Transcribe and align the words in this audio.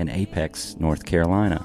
in 0.00 0.08
Apex, 0.08 0.76
North 0.80 1.04
Carolina. 1.04 1.64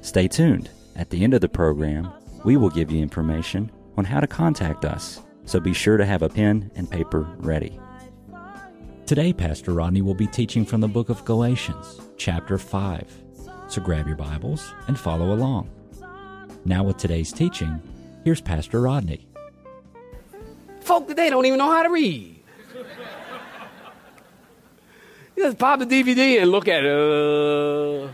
Stay 0.00 0.26
tuned. 0.26 0.70
At 0.96 1.10
the 1.10 1.22
end 1.22 1.34
of 1.34 1.42
the 1.42 1.48
program, 1.48 2.10
we 2.44 2.56
will 2.56 2.70
give 2.70 2.90
you 2.90 3.00
information 3.00 3.70
on 3.96 4.04
how 4.04 4.18
to 4.18 4.26
contact 4.26 4.84
us, 4.84 5.20
so 5.44 5.60
be 5.60 5.74
sure 5.74 5.96
to 5.96 6.06
have 6.06 6.22
a 6.22 6.28
pen 6.28 6.70
and 6.74 6.90
paper 6.90 7.28
ready. 7.38 7.78
Today, 9.06 9.32
Pastor 9.32 9.72
Rodney 9.72 10.00
will 10.00 10.14
be 10.14 10.26
teaching 10.26 10.64
from 10.64 10.80
the 10.80 10.88
book 10.88 11.10
of 11.10 11.24
Galatians, 11.24 12.00
chapter 12.16 12.56
5. 12.56 13.22
So 13.68 13.82
grab 13.82 14.06
your 14.06 14.16
Bibles 14.16 14.72
and 14.86 14.98
follow 14.98 15.34
along. 15.34 15.70
Now, 16.64 16.82
with 16.82 16.96
today's 16.96 17.32
teaching, 17.32 17.80
here's 18.24 18.40
Pastor 18.40 18.80
Rodney. 18.80 19.26
Folk 20.80 21.08
today 21.08 21.28
don't 21.30 21.44
even 21.44 21.58
know 21.58 21.70
how 21.70 21.82
to 21.82 21.90
read. 21.90 22.42
You 25.31 25.31
just 25.42 25.58
pop 25.58 25.78
the 25.78 25.86
DVD 25.86 26.40
and 26.40 26.50
look 26.50 26.68
at 26.68 26.84
it. 26.84 26.90
Uh... 26.90 28.08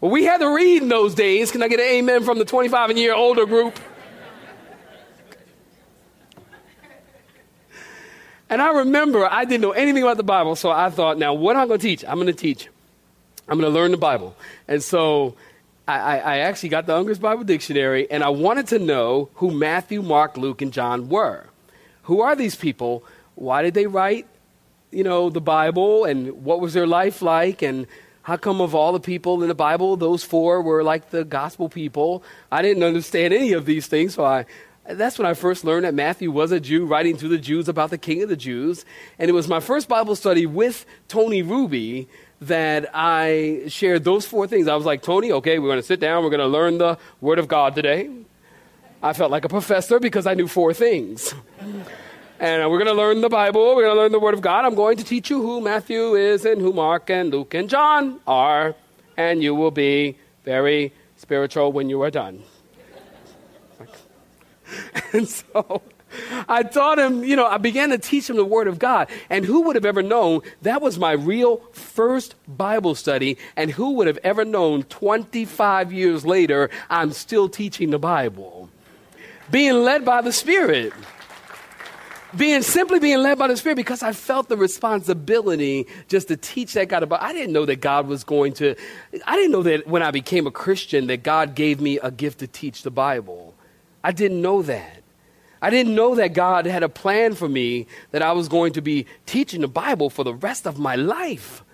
Well, 0.00 0.12
we 0.12 0.24
had 0.24 0.38
to 0.38 0.54
read 0.54 0.82
in 0.82 0.88
those 0.88 1.14
days. 1.14 1.50
Can 1.50 1.62
I 1.62 1.68
get 1.68 1.80
an 1.80 1.86
amen 1.86 2.22
from 2.22 2.38
the 2.38 2.44
25 2.44 2.90
and 2.90 2.98
year 2.98 3.14
older 3.14 3.46
group? 3.46 3.78
And 8.50 8.62
I 8.62 8.78
remember 8.78 9.30
I 9.30 9.44
didn't 9.44 9.60
know 9.60 9.72
anything 9.72 10.02
about 10.02 10.16
the 10.16 10.22
Bible, 10.22 10.56
so 10.56 10.70
I 10.70 10.90
thought, 10.90 11.18
now 11.18 11.34
what 11.34 11.56
am 11.56 11.62
I 11.62 11.66
going 11.66 11.80
to 11.80 11.86
teach? 11.86 12.04
I'm 12.04 12.14
going 12.14 12.28
to 12.28 12.32
teach. 12.32 12.68
I'm 13.48 13.58
going 13.58 13.70
to 13.70 13.74
learn 13.74 13.90
the 13.90 13.98
Bible. 13.98 14.34
And 14.66 14.82
so 14.82 15.34
I, 15.86 16.18
I, 16.18 16.38
actually 16.38 16.68
got 16.70 16.86
the 16.86 16.94
Unger's 16.94 17.18
Bible 17.18 17.44
Dictionary, 17.44 18.10
and 18.10 18.22
I 18.22 18.28
wanted 18.28 18.66
to 18.68 18.78
know 18.78 19.30
who 19.34 19.50
Matthew, 19.50 20.02
Mark, 20.02 20.36
Luke, 20.36 20.62
and 20.62 20.72
John 20.72 21.08
were. 21.08 21.46
Who 22.04 22.20
are 22.20 22.36
these 22.36 22.56
people? 22.56 23.04
Why 23.34 23.62
did 23.62 23.74
they 23.74 23.86
write, 23.86 24.26
you 24.90 25.04
know, 25.04 25.30
the 25.30 25.40
Bible, 25.40 26.04
and 26.04 26.44
what 26.44 26.60
was 26.60 26.74
their 26.74 26.86
life 26.86 27.22
like, 27.22 27.62
and 27.62 27.86
how 28.22 28.36
come 28.36 28.60
of 28.60 28.74
all 28.74 28.92
the 28.92 29.00
people 29.00 29.42
in 29.42 29.48
the 29.48 29.54
Bible, 29.54 29.96
those 29.96 30.22
four 30.22 30.60
were 30.60 30.82
like 30.82 31.10
the 31.10 31.24
gospel 31.24 31.68
people? 31.68 32.22
I 32.52 32.62
didn't 32.62 32.82
understand 32.82 33.32
any 33.32 33.52
of 33.52 33.64
these 33.64 33.86
things, 33.86 34.14
so 34.14 34.24
I, 34.24 34.44
that's 34.88 35.18
when 35.18 35.26
I 35.26 35.34
first 35.34 35.64
learned 35.64 35.84
that 35.84 35.94
Matthew 35.94 36.30
was 36.30 36.52
a 36.52 36.60
Jew 36.60 36.86
writing 36.86 37.16
to 37.18 37.28
the 37.28 37.38
Jews 37.38 37.68
about 37.68 37.90
the 37.90 37.98
King 37.98 38.22
of 38.22 38.28
the 38.28 38.36
Jews. 38.36 38.84
And 39.18 39.28
it 39.28 39.32
was 39.32 39.48
my 39.48 39.60
first 39.60 39.88
Bible 39.88 40.16
study 40.16 40.46
with 40.46 40.86
Tony 41.08 41.42
Ruby 41.42 42.08
that 42.40 42.88
I 42.94 43.64
shared 43.68 44.04
those 44.04 44.24
four 44.24 44.46
things. 44.46 44.68
I 44.68 44.76
was 44.76 44.86
like, 44.86 45.02
Tony, 45.02 45.32
okay, 45.32 45.58
we're 45.58 45.68
going 45.68 45.80
to 45.80 45.86
sit 45.86 46.00
down, 46.00 46.22
we're 46.22 46.30
going 46.30 46.40
to 46.40 46.46
learn 46.46 46.78
the 46.78 46.96
Word 47.20 47.38
of 47.38 47.48
God 47.48 47.74
today. 47.74 48.10
I 49.02 49.12
felt 49.12 49.30
like 49.30 49.44
a 49.44 49.48
professor 49.48 50.00
because 50.00 50.26
I 50.26 50.34
knew 50.34 50.48
four 50.48 50.72
things. 50.74 51.34
And 52.40 52.70
we're 52.70 52.78
going 52.78 52.86
to 52.86 52.94
learn 52.94 53.20
the 53.20 53.28
Bible, 53.28 53.74
we're 53.74 53.82
going 53.82 53.96
to 53.96 54.00
learn 54.00 54.12
the 54.12 54.20
Word 54.20 54.34
of 54.34 54.40
God. 54.40 54.64
I'm 54.64 54.74
going 54.74 54.96
to 54.98 55.04
teach 55.04 55.30
you 55.30 55.42
who 55.42 55.60
Matthew 55.60 56.14
is 56.14 56.44
and 56.44 56.60
who 56.60 56.72
Mark 56.72 57.10
and 57.10 57.30
Luke 57.30 57.54
and 57.54 57.68
John 57.68 58.20
are, 58.26 58.74
and 59.16 59.42
you 59.42 59.54
will 59.54 59.70
be 59.70 60.18
very 60.44 60.92
spiritual 61.16 61.72
when 61.72 61.90
you 61.90 62.02
are 62.02 62.10
done. 62.10 62.42
and 65.12 65.26
so 65.28 65.82
I 66.48 66.62
taught 66.62 66.98
him, 66.98 67.24
you 67.24 67.34
know, 67.34 67.46
I 67.46 67.58
began 67.58 67.90
to 67.90 67.98
teach 67.98 68.30
him 68.30 68.36
the 68.36 68.44
Word 68.44 68.68
of 68.68 68.78
God. 68.78 69.08
And 69.28 69.44
who 69.44 69.62
would 69.62 69.76
have 69.76 69.84
ever 69.84 70.02
known 70.02 70.42
that 70.62 70.80
was 70.80 70.98
my 70.98 71.12
real 71.12 71.58
first 71.72 72.34
Bible 72.46 72.94
study? 72.94 73.36
And 73.56 73.70
who 73.72 73.92
would 73.92 74.06
have 74.06 74.18
ever 74.22 74.44
known 74.44 74.84
25 74.84 75.92
years 75.92 76.24
later, 76.24 76.70
I'm 76.88 77.12
still 77.12 77.48
teaching 77.48 77.90
the 77.90 77.98
Bible? 77.98 78.70
Being 79.50 79.82
led 79.82 80.04
by 80.04 80.20
the 80.20 80.32
Spirit. 80.32 80.92
Being 82.38 82.62
simply 82.62 83.00
being 83.00 83.18
led 83.18 83.36
by 83.36 83.48
the 83.48 83.56
Spirit 83.56 83.74
because 83.74 84.04
I 84.04 84.12
felt 84.12 84.48
the 84.48 84.56
responsibility 84.56 85.88
just 86.06 86.28
to 86.28 86.36
teach 86.36 86.74
that 86.74 86.88
God 86.88 87.02
about. 87.02 87.20
I 87.20 87.32
didn't 87.32 87.52
know 87.52 87.66
that 87.66 87.80
God 87.80 88.06
was 88.06 88.22
going 88.22 88.52
to, 88.54 88.76
I 89.26 89.34
didn't 89.34 89.50
know 89.50 89.64
that 89.64 89.88
when 89.88 90.04
I 90.04 90.12
became 90.12 90.46
a 90.46 90.52
Christian 90.52 91.08
that 91.08 91.24
God 91.24 91.56
gave 91.56 91.80
me 91.80 91.98
a 91.98 92.12
gift 92.12 92.38
to 92.38 92.46
teach 92.46 92.84
the 92.84 92.92
Bible. 92.92 93.54
I 94.04 94.12
didn't 94.12 94.40
know 94.40 94.62
that. 94.62 95.02
I 95.60 95.70
didn't 95.70 95.96
know 95.96 96.14
that 96.14 96.32
God 96.32 96.66
had 96.66 96.84
a 96.84 96.88
plan 96.88 97.34
for 97.34 97.48
me 97.48 97.88
that 98.12 98.22
I 98.22 98.30
was 98.30 98.46
going 98.46 98.72
to 98.74 98.82
be 98.82 99.06
teaching 99.26 99.62
the 99.62 99.68
Bible 99.68 100.08
for 100.08 100.22
the 100.22 100.34
rest 100.34 100.64
of 100.64 100.78
my 100.78 100.94
life. 100.94 101.64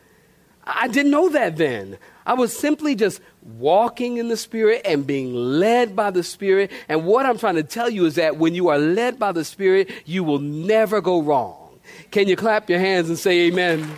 I 0.64 0.88
didn't 0.88 1.10
know 1.10 1.28
that 1.28 1.58
then. 1.58 1.98
I 2.24 2.32
was 2.32 2.56
simply 2.56 2.94
just 2.94 3.20
walking 3.44 4.16
in 4.16 4.28
the 4.28 4.36
Spirit 4.36 4.82
and 4.84 5.06
being 5.06 5.34
led 5.34 5.94
by 5.94 6.10
the 6.10 6.22
Spirit. 6.22 6.70
And 6.88 7.04
what 7.04 7.26
I'm 7.26 7.38
trying 7.38 7.56
to 7.56 7.62
tell 7.62 7.90
you 7.90 8.06
is 8.06 8.14
that 8.14 8.36
when 8.36 8.54
you 8.54 8.68
are 8.68 8.78
led 8.78 9.18
by 9.18 9.32
the 9.32 9.44
Spirit, 9.44 9.90
you 10.06 10.24
will 10.24 10.38
never 10.38 11.00
go 11.00 11.22
wrong. 11.22 11.78
Can 12.10 12.28
you 12.28 12.36
clap 12.36 12.70
your 12.70 12.78
hands 12.78 13.08
and 13.08 13.18
say 13.18 13.48
amen? 13.48 13.88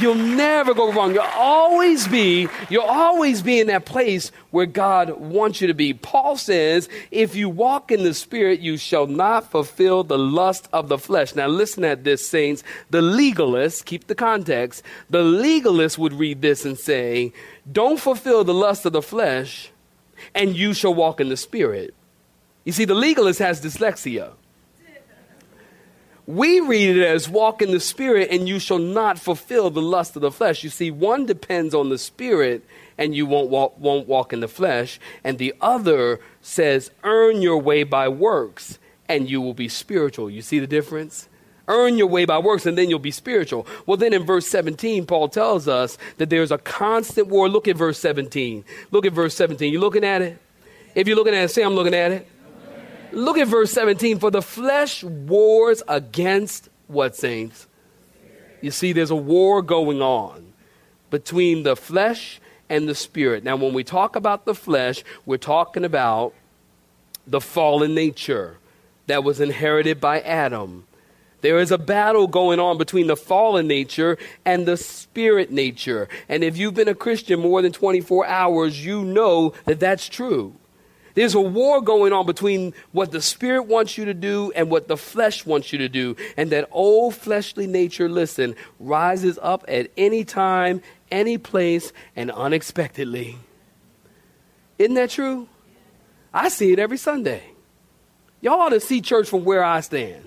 You'll 0.00 0.14
never 0.14 0.72
go 0.72 0.90
wrong. 0.92 1.12
You'll 1.12 1.22
always 1.22 2.08
be, 2.08 2.48
you'll 2.70 2.82
always 2.82 3.42
be 3.42 3.60
in 3.60 3.66
that 3.66 3.84
place 3.84 4.32
where 4.50 4.66
God 4.66 5.10
wants 5.18 5.60
you 5.60 5.66
to 5.66 5.74
be. 5.74 5.92
Paul 5.92 6.36
says, 6.36 6.88
if 7.10 7.34
you 7.34 7.48
walk 7.48 7.92
in 7.92 8.02
the 8.02 8.14
Spirit, 8.14 8.60
you 8.60 8.78
shall 8.78 9.06
not 9.06 9.50
fulfill 9.50 10.02
the 10.02 10.18
lust 10.18 10.68
of 10.72 10.88
the 10.88 10.98
flesh. 10.98 11.34
Now 11.34 11.46
listen 11.46 11.84
at 11.84 12.04
this, 12.04 12.26
saints. 12.26 12.64
The 12.90 13.02
legalists, 13.02 13.84
keep 13.84 14.06
the 14.06 14.14
context, 14.14 14.82
the 15.10 15.22
legalists 15.22 15.98
would 15.98 16.14
read 16.14 16.40
this 16.40 16.64
and 16.64 16.78
say, 16.78 17.32
don't 17.70 18.00
fulfill 18.00 18.44
the 18.44 18.54
lust 18.54 18.86
of 18.86 18.92
the 18.92 19.02
flesh, 19.02 19.70
and 20.34 20.56
you 20.56 20.72
shall 20.72 20.94
walk 20.94 21.20
in 21.20 21.28
the 21.28 21.36
Spirit. 21.36 21.94
You 22.64 22.72
see, 22.72 22.84
the 22.84 22.94
legalist 22.94 23.40
has 23.40 23.60
dyslexia. 23.60 24.32
We 26.26 26.60
read 26.60 26.96
it 26.96 27.04
as 27.04 27.28
walk 27.28 27.62
in 27.62 27.72
the 27.72 27.80
spirit 27.80 28.28
and 28.30 28.48
you 28.48 28.60
shall 28.60 28.78
not 28.78 29.18
fulfill 29.18 29.70
the 29.70 29.82
lust 29.82 30.14
of 30.14 30.22
the 30.22 30.30
flesh. 30.30 30.62
You 30.62 30.70
see, 30.70 30.90
one 30.90 31.26
depends 31.26 31.74
on 31.74 31.88
the 31.88 31.98
spirit 31.98 32.64
and 32.96 33.14
you 33.14 33.26
won't 33.26 33.50
walk, 33.50 33.78
won't 33.78 34.06
walk 34.06 34.32
in 34.32 34.40
the 34.40 34.48
flesh, 34.48 35.00
and 35.24 35.38
the 35.38 35.54
other 35.60 36.20
says, 36.40 36.90
earn 37.02 37.42
your 37.42 37.58
way 37.58 37.82
by 37.82 38.08
works 38.08 38.78
and 39.08 39.28
you 39.28 39.40
will 39.40 39.54
be 39.54 39.68
spiritual. 39.68 40.30
You 40.30 40.42
see 40.42 40.60
the 40.60 40.66
difference? 40.66 41.28
Earn 41.66 41.96
your 41.96 42.06
way 42.06 42.24
by 42.24 42.38
works 42.38 42.66
and 42.66 42.78
then 42.78 42.88
you'll 42.88 42.98
be 43.00 43.10
spiritual. 43.10 43.66
Well, 43.86 43.96
then 43.96 44.12
in 44.12 44.24
verse 44.24 44.46
17, 44.46 45.06
Paul 45.06 45.28
tells 45.28 45.66
us 45.66 45.98
that 46.18 46.30
there's 46.30 46.52
a 46.52 46.58
constant 46.58 47.28
war. 47.28 47.48
Look 47.48 47.66
at 47.66 47.76
verse 47.76 47.98
17. 47.98 48.64
Look 48.92 49.06
at 49.06 49.12
verse 49.12 49.34
17. 49.34 49.72
You 49.72 49.80
looking 49.80 50.04
at 50.04 50.22
it? 50.22 50.38
If 50.94 51.08
you're 51.08 51.16
looking 51.16 51.34
at 51.34 51.44
it, 51.44 51.48
say, 51.48 51.62
I'm 51.62 51.74
looking 51.74 51.94
at 51.94 52.12
it. 52.12 52.28
Look 53.12 53.38
at 53.38 53.48
verse 53.48 53.72
17. 53.72 54.18
For 54.18 54.30
the 54.30 54.42
flesh 54.42 55.04
wars 55.04 55.82
against 55.86 56.68
what, 56.86 57.16
saints? 57.16 57.66
You 58.60 58.70
see, 58.70 58.92
there's 58.92 59.10
a 59.10 59.16
war 59.16 59.62
going 59.62 60.00
on 60.00 60.52
between 61.10 61.62
the 61.62 61.76
flesh 61.76 62.40
and 62.68 62.88
the 62.88 62.94
spirit. 62.94 63.44
Now, 63.44 63.56
when 63.56 63.74
we 63.74 63.84
talk 63.84 64.16
about 64.16 64.44
the 64.44 64.54
flesh, 64.54 65.04
we're 65.26 65.36
talking 65.36 65.84
about 65.84 66.32
the 67.26 67.40
fallen 67.40 67.94
nature 67.94 68.58
that 69.06 69.24
was 69.24 69.40
inherited 69.40 70.00
by 70.00 70.20
Adam. 70.20 70.86
There 71.42 71.58
is 71.58 71.72
a 71.72 71.78
battle 71.78 72.28
going 72.28 72.60
on 72.60 72.78
between 72.78 73.08
the 73.08 73.16
fallen 73.16 73.66
nature 73.66 74.16
and 74.44 74.64
the 74.64 74.76
spirit 74.76 75.50
nature. 75.50 76.08
And 76.28 76.44
if 76.44 76.56
you've 76.56 76.74
been 76.74 76.88
a 76.88 76.94
Christian 76.94 77.40
more 77.40 77.60
than 77.62 77.72
24 77.72 78.26
hours, 78.26 78.84
you 78.84 79.02
know 79.02 79.52
that 79.64 79.80
that's 79.80 80.08
true. 80.08 80.54
There's 81.14 81.34
a 81.34 81.40
war 81.40 81.80
going 81.82 82.12
on 82.12 82.26
between 82.26 82.74
what 82.92 83.12
the 83.12 83.20
spirit 83.20 83.64
wants 83.64 83.98
you 83.98 84.04
to 84.06 84.14
do 84.14 84.52
and 84.54 84.70
what 84.70 84.88
the 84.88 84.96
flesh 84.96 85.44
wants 85.44 85.72
you 85.72 85.78
to 85.78 85.88
do. 85.88 86.16
And 86.36 86.50
that 86.50 86.68
old 86.70 87.14
fleshly 87.14 87.66
nature, 87.66 88.08
listen, 88.08 88.56
rises 88.80 89.38
up 89.42 89.64
at 89.68 89.90
any 89.96 90.24
time, 90.24 90.80
any 91.10 91.38
place, 91.38 91.92
and 92.16 92.30
unexpectedly. 92.30 93.36
Isn't 94.78 94.94
that 94.94 95.10
true? 95.10 95.48
I 96.32 96.48
see 96.48 96.72
it 96.72 96.78
every 96.78 96.96
Sunday. 96.96 97.42
Y'all 98.40 98.60
ought 98.60 98.70
to 98.70 98.80
see 98.80 99.00
church 99.00 99.28
from 99.28 99.44
where 99.44 99.62
I 99.62 99.80
stand. 99.80 100.24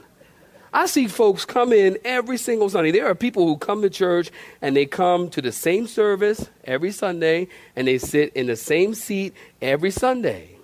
I 0.71 0.87
see 0.87 1.07
folks 1.07 1.45
come 1.45 1.71
in 1.71 1.97
every 2.03 2.37
single 2.37 2.69
Sunday. 2.69 2.91
There 2.91 3.07
are 3.07 3.15
people 3.15 3.47
who 3.47 3.57
come 3.57 3.81
to 3.81 3.89
church 3.89 4.29
and 4.61 4.75
they 4.75 4.85
come 4.85 5.29
to 5.29 5.41
the 5.41 5.51
same 5.51 5.87
service 5.87 6.49
every 6.65 6.91
Sunday 6.91 7.47
and 7.77 7.87
they 7.87 7.97
sit 7.97 8.33
in 8.33 8.47
the 8.47 8.57
same 8.57 8.93
seat 8.93 9.33
every 9.61 9.89
Sunday. 9.89 10.54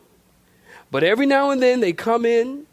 But 0.92 1.04
every 1.04 1.26
now 1.26 1.50
and 1.52 1.62
then 1.62 1.80
they 1.80 1.94
come 1.94 2.26
in, 2.26 2.66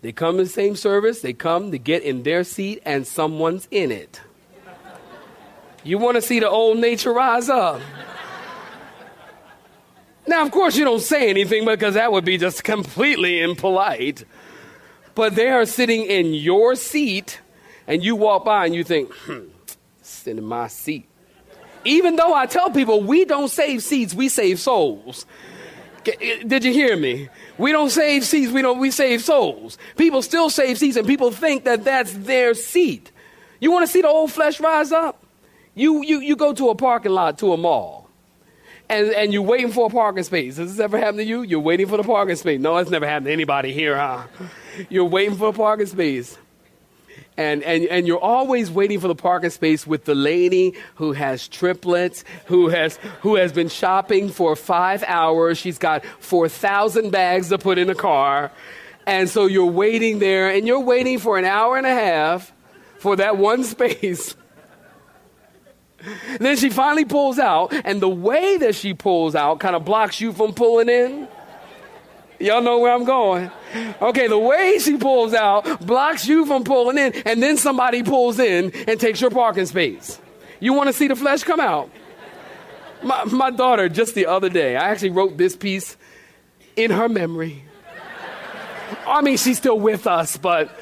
they 0.00 0.12
come 0.12 0.38
in 0.38 0.44
the 0.44 0.50
same 0.50 0.76
service, 0.76 1.20
they 1.20 1.34
come 1.34 1.70
to 1.70 1.78
get 1.78 2.02
in 2.02 2.22
their 2.22 2.42
seat, 2.42 2.82
and 2.84 3.06
someone's 3.06 3.68
in 3.70 3.92
it. 3.92 4.20
You 5.84 5.98
want 5.98 6.16
to 6.16 6.22
see 6.22 6.40
the 6.40 6.48
old 6.48 6.78
nature 6.78 7.12
rise 7.12 7.48
up. 7.48 7.80
Now, 10.26 10.42
of 10.46 10.52
course, 10.52 10.76
you 10.76 10.84
don't 10.84 11.00
say 11.00 11.28
anything 11.28 11.64
because 11.64 11.94
that 11.94 12.12
would 12.12 12.24
be 12.24 12.38
just 12.38 12.62
completely 12.64 13.40
impolite. 13.40 14.24
But 15.14 15.34
they 15.34 15.48
are 15.50 15.66
sitting 15.66 16.04
in 16.04 16.32
your 16.32 16.76
seat, 16.76 17.40
and 17.86 18.02
you 18.02 18.16
walk 18.16 18.44
by 18.44 18.64
and 18.64 18.74
you 18.74 18.84
think, 18.84 19.12
hmm, 19.12 19.48
sit 20.00 20.38
in 20.38 20.44
my 20.44 20.68
seat. 20.68 21.06
Even 21.84 22.14
though 22.16 22.32
I 22.32 22.46
tell 22.46 22.70
people 22.70 23.02
we 23.02 23.24
don't 23.24 23.48
save 23.48 23.82
seats, 23.82 24.14
we 24.14 24.28
save 24.28 24.60
souls. 24.60 25.26
Eh, 26.06 26.42
did 26.46 26.64
you 26.64 26.72
hear 26.72 26.96
me? 26.96 27.28
We 27.58 27.72
don't 27.72 27.90
save 27.90 28.24
seats, 28.24 28.52
we 28.52 28.62
don't 28.62 28.78
we 28.78 28.90
save 28.90 29.22
souls. 29.22 29.78
People 29.96 30.22
still 30.22 30.50
save 30.50 30.78
seats 30.78 30.96
and 30.96 31.06
people 31.06 31.30
think 31.30 31.64
that 31.64 31.84
that's 31.84 32.12
their 32.12 32.54
seat. 32.54 33.10
You 33.60 33.70
want 33.70 33.86
to 33.86 33.92
see 33.92 34.02
the 34.02 34.08
old 34.08 34.32
flesh 34.32 34.60
rise 34.60 34.92
up? 34.92 35.24
You 35.74 36.02
you 36.04 36.20
you 36.20 36.36
go 36.36 36.52
to 36.52 36.70
a 36.70 36.74
parking 36.74 37.12
lot 37.12 37.38
to 37.38 37.52
a 37.52 37.56
mall. 37.56 38.08
And, 38.88 39.10
and 39.12 39.32
you're 39.32 39.42
waiting 39.42 39.72
for 39.72 39.86
a 39.86 39.90
parking 39.90 40.24
space. 40.24 40.58
Has 40.58 40.72
this 40.72 40.80
ever 40.80 40.98
happened 40.98 41.18
to 41.18 41.24
you? 41.24 41.42
You're 41.42 41.60
waiting 41.60 41.86
for 41.86 41.96
the 41.96 42.02
parking 42.02 42.36
space. 42.36 42.60
No, 42.60 42.76
it's 42.76 42.90
never 42.90 43.06
happened 43.06 43.26
to 43.26 43.32
anybody 43.32 43.72
here, 43.72 43.96
huh? 43.96 44.24
You're 44.90 45.06
waiting 45.06 45.36
for 45.36 45.48
a 45.48 45.52
parking 45.52 45.86
space 45.86 46.36
and, 47.36 47.62
and, 47.62 47.84
and 47.86 48.06
you're 48.06 48.20
always 48.20 48.70
waiting 48.70 49.00
for 49.00 49.08
the 49.08 49.14
parking 49.14 49.50
space 49.50 49.86
with 49.86 50.04
the 50.04 50.14
lady 50.14 50.74
who 50.96 51.12
has 51.12 51.48
triplets, 51.48 52.24
who 52.46 52.68
has, 52.68 52.96
who 53.22 53.36
has 53.36 53.52
been 53.52 53.68
shopping 53.68 54.28
for 54.28 54.54
five 54.54 55.02
hours. 55.06 55.56
She's 55.56 55.78
got 55.78 56.04
4,000 56.04 57.10
bags 57.10 57.48
to 57.48 57.58
put 57.58 57.78
in 57.78 57.86
the 57.86 57.94
car. 57.94 58.52
And 59.06 59.28
so 59.28 59.46
you're 59.46 59.64
waiting 59.64 60.18
there, 60.18 60.50
and 60.50 60.66
you're 60.66 60.80
waiting 60.80 61.18
for 61.18 61.38
an 61.38 61.44
hour 61.44 61.76
and 61.76 61.86
a 61.86 61.94
half 61.94 62.52
for 62.98 63.16
that 63.16 63.36
one 63.36 63.64
space. 63.64 64.36
then 66.38 66.56
she 66.56 66.68
finally 66.70 67.04
pulls 67.04 67.38
out, 67.38 67.72
and 67.84 68.00
the 68.00 68.08
way 68.08 68.58
that 68.58 68.74
she 68.74 68.94
pulls 68.94 69.34
out 69.34 69.58
kind 69.58 69.74
of 69.74 69.84
blocks 69.84 70.20
you 70.20 70.32
from 70.32 70.52
pulling 70.52 70.88
in. 70.88 71.28
Y'all 72.42 72.60
know 72.60 72.80
where 72.80 72.92
I'm 72.92 73.04
going. 73.04 73.52
Okay, 74.00 74.26
the 74.26 74.38
way 74.38 74.78
she 74.80 74.96
pulls 74.96 75.32
out 75.32 75.86
blocks 75.86 76.26
you 76.26 76.44
from 76.44 76.64
pulling 76.64 76.98
in, 76.98 77.12
and 77.24 77.40
then 77.40 77.56
somebody 77.56 78.02
pulls 78.02 78.40
in 78.40 78.72
and 78.88 78.98
takes 78.98 79.20
your 79.20 79.30
parking 79.30 79.64
space. 79.66 80.20
You 80.58 80.72
want 80.72 80.88
to 80.88 80.92
see 80.92 81.06
the 81.06 81.14
flesh 81.14 81.44
come 81.44 81.60
out? 81.60 81.88
My, 83.02 83.24
my 83.24 83.50
daughter, 83.50 83.88
just 83.88 84.16
the 84.16 84.26
other 84.26 84.48
day, 84.48 84.76
I 84.76 84.90
actually 84.90 85.10
wrote 85.10 85.36
this 85.36 85.54
piece 85.54 85.96
in 86.74 86.90
her 86.90 87.08
memory. 87.08 87.62
I 89.06 89.22
mean, 89.22 89.36
she's 89.36 89.58
still 89.58 89.78
with 89.78 90.08
us, 90.08 90.36
but 90.36 90.76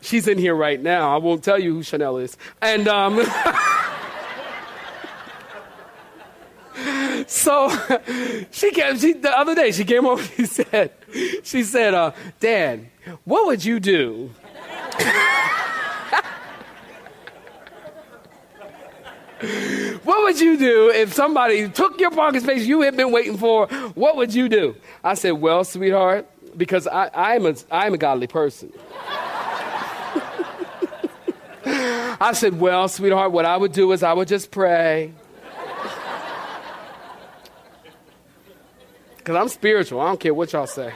she's 0.00 0.26
in 0.26 0.38
here 0.38 0.56
right 0.56 0.80
now. 0.80 1.14
I 1.14 1.18
won't 1.18 1.44
tell 1.44 1.58
you 1.58 1.72
who 1.74 1.82
Chanel 1.84 2.16
is. 2.16 2.36
And, 2.60 2.88
um, 2.88 3.24
so 7.26 7.70
she 8.50 8.70
came 8.70 8.98
she, 8.98 9.12
the 9.14 9.30
other 9.30 9.54
day 9.54 9.72
she 9.72 9.84
came 9.84 10.06
over 10.06 10.22
and 10.22 10.30
she 10.36 10.46
said 10.46 10.92
she 11.42 11.62
said 11.62 11.94
uh, 11.94 12.12
dad 12.40 12.86
what 13.24 13.46
would 13.46 13.64
you 13.64 13.80
do? 13.80 14.30
What 20.04 20.22
would 20.22 20.40
you 20.40 20.56
do 20.56 20.90
if 20.90 21.12
somebody 21.12 21.68
took 21.68 22.00
your 22.00 22.10
parking 22.10 22.40
space 22.40 22.64
you 22.64 22.80
had 22.80 22.96
been 22.96 23.12
waiting 23.12 23.36
for? 23.36 23.66
What 23.94 24.16
would 24.16 24.32
you 24.32 24.48
do? 24.48 24.74
I 25.02 25.14
said 25.14 25.32
well 25.32 25.64
sweetheart 25.64 26.26
because 26.56 26.86
I, 26.86 27.10
I'm, 27.12 27.44
a, 27.44 27.54
I'm 27.70 27.92
a 27.92 27.98
godly 27.98 28.26
person. 28.26 28.72
I 31.66 32.32
said 32.34 32.58
well 32.58 32.88
sweetheart 32.88 33.32
what 33.32 33.44
i 33.44 33.56
would 33.56 33.72
do 33.72 33.90
is 33.92 34.02
i 34.02 34.12
would 34.12 34.28
just 34.28 34.50
pray 34.50 35.12
because 39.24 39.40
I'm 39.40 39.48
spiritual. 39.48 40.02
I 40.02 40.08
don't 40.08 40.20
care 40.20 40.34
what 40.34 40.52
y'all 40.52 40.66
say. 40.66 40.92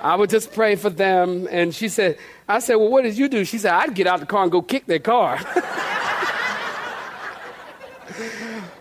I 0.00 0.16
would 0.16 0.30
just 0.30 0.54
pray 0.54 0.76
for 0.76 0.88
them. 0.88 1.46
And 1.50 1.74
she 1.74 1.90
said, 1.90 2.16
I 2.48 2.60
said, 2.60 2.76
Well, 2.76 2.88
what 2.88 3.02
did 3.02 3.18
you 3.18 3.28
do? 3.28 3.44
She 3.44 3.58
said, 3.58 3.74
I'd 3.74 3.94
get 3.94 4.06
out 4.06 4.20
the 4.20 4.26
car 4.26 4.44
and 4.44 4.50
go 4.50 4.62
kick 4.62 4.86
their 4.86 4.98
car. 4.98 5.36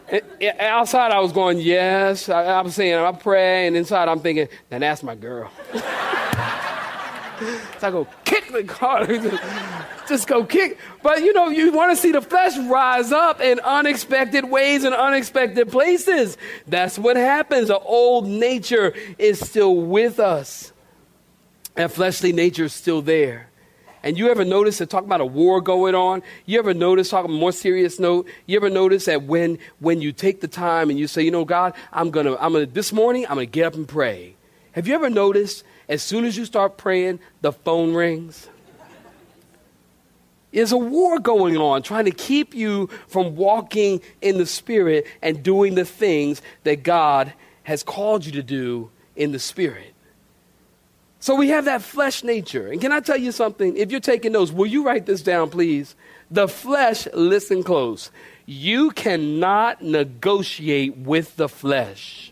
and, 0.10 0.24
outside, 0.60 1.12
I 1.12 1.20
was 1.20 1.34
going, 1.34 1.60
Yes. 1.60 2.30
I, 2.30 2.46
I 2.46 2.62
was 2.62 2.74
saying, 2.74 2.96
I 2.96 3.12
pray. 3.12 3.68
And 3.68 3.76
inside, 3.76 4.08
I'm 4.08 4.22
thinking, 4.22 4.48
Now 4.72 4.80
that's 4.80 5.04
my 5.04 5.16
girl. 5.16 5.52
so 5.74 5.82
I 7.82 7.92
go, 7.92 8.08
Kick 8.24 8.50
the 8.54 8.64
car. 8.64 9.06
just 10.08 10.28
go 10.28 10.44
kick. 10.44 10.78
But 11.04 11.22
you 11.22 11.34
know, 11.34 11.50
you 11.50 11.72
want 11.72 11.96
to 11.96 12.02
see 12.02 12.12
the 12.12 12.22
flesh 12.22 12.58
rise 12.58 13.12
up 13.12 13.42
in 13.42 13.60
unexpected 13.60 14.46
ways 14.46 14.84
and 14.84 14.94
unexpected 14.96 15.70
places. 15.70 16.38
That's 16.68 16.98
what 16.98 17.18
happens. 17.18 17.68
The 17.68 17.80
old 17.80 18.28
nature 18.28 18.94
is 19.18 19.40
still 19.40 19.76
with 19.76 20.20
us. 20.20 20.72
That 21.76 21.92
fleshly 21.92 22.34
nature 22.34 22.66
is 22.66 22.74
still 22.74 23.02
there. 23.02 23.50
And 24.04 24.18
you 24.18 24.30
ever 24.30 24.46
notice 24.46 24.78
that 24.78 24.90
talk 24.90 25.04
about 25.04 25.22
a 25.22 25.26
war 25.26 25.60
going 25.60 25.96
on? 25.96 26.24
You 26.46 26.60
ever 26.60 26.74
notice, 26.74 27.10
talking 27.10 27.32
more 27.32 27.52
serious 27.52 28.00
note, 28.00 28.28
you 28.46 28.56
ever 28.56 28.70
notice 28.70 29.06
that 29.06 29.24
when 29.24 29.60
when 29.80 30.02
you 30.02 30.12
take 30.12 30.42
the 30.42 30.48
time 30.48 30.90
and 30.90 30.98
you 30.98 31.08
say, 31.08 31.24
you 31.24 31.32
know, 31.32 31.46
God, 31.46 31.74
I'm 31.92 32.10
gonna, 32.10 32.36
I'm 32.38 32.54
gonna 32.54 32.66
this 32.68 32.94
morning, 32.94 33.26
I'm 33.26 33.36
gonna 33.36 33.48
get 33.48 33.66
up 33.66 33.76
and 33.76 33.88
pray. 33.88 34.36
Have 34.72 34.88
you 34.88 34.96
ever 34.96 35.10
noticed 35.10 35.64
as 35.90 36.04
soon 36.04 36.26
as 36.26 36.38
you 36.38 36.46
start 36.46 36.78
praying, 36.78 37.20
the 37.42 37.52
phone 37.52 37.94
rings? 37.94 38.48
There's 40.52 40.72
a 40.72 40.78
war 40.78 41.20
going 41.20 41.58
on 41.58 41.84
trying 41.84 42.06
to 42.06 42.12
keep 42.12 42.54
you 42.54 42.90
from 43.08 43.36
walking 43.36 44.02
in 44.22 44.38
the 44.38 44.46
Spirit 44.46 45.06
and 45.22 45.44
doing 45.44 45.76
the 45.76 45.86
things 45.86 46.42
that 46.64 46.84
God 46.84 47.34
has 47.64 47.84
called 47.84 48.26
you 48.26 48.32
to 48.34 48.44
do 48.44 48.90
in 49.16 49.32
the 49.32 49.40
Spirit. 49.40 49.94
So 51.20 51.36
we 51.36 51.50
have 51.50 51.66
that 51.66 51.82
flesh 51.82 52.24
nature. 52.24 52.68
And 52.68 52.80
can 52.80 52.92
I 52.92 53.02
tell 53.02 53.18
you 53.18 53.32
something? 53.32 53.76
If 53.76 53.92
you're 53.92 54.00
taking 54.00 54.32
notes, 54.32 54.52
will 54.52 54.68
you 54.68 54.86
write 54.86 55.06
this 55.06 55.22
down, 55.22 55.50
please? 55.50 55.96
The 56.32 56.48
flesh, 56.48 57.08
listen 57.14 57.64
close. 57.64 58.12
You 58.46 58.92
cannot 58.92 59.82
negotiate 59.82 60.96
with 60.98 61.36
the 61.36 61.50
flesh. 61.50 62.32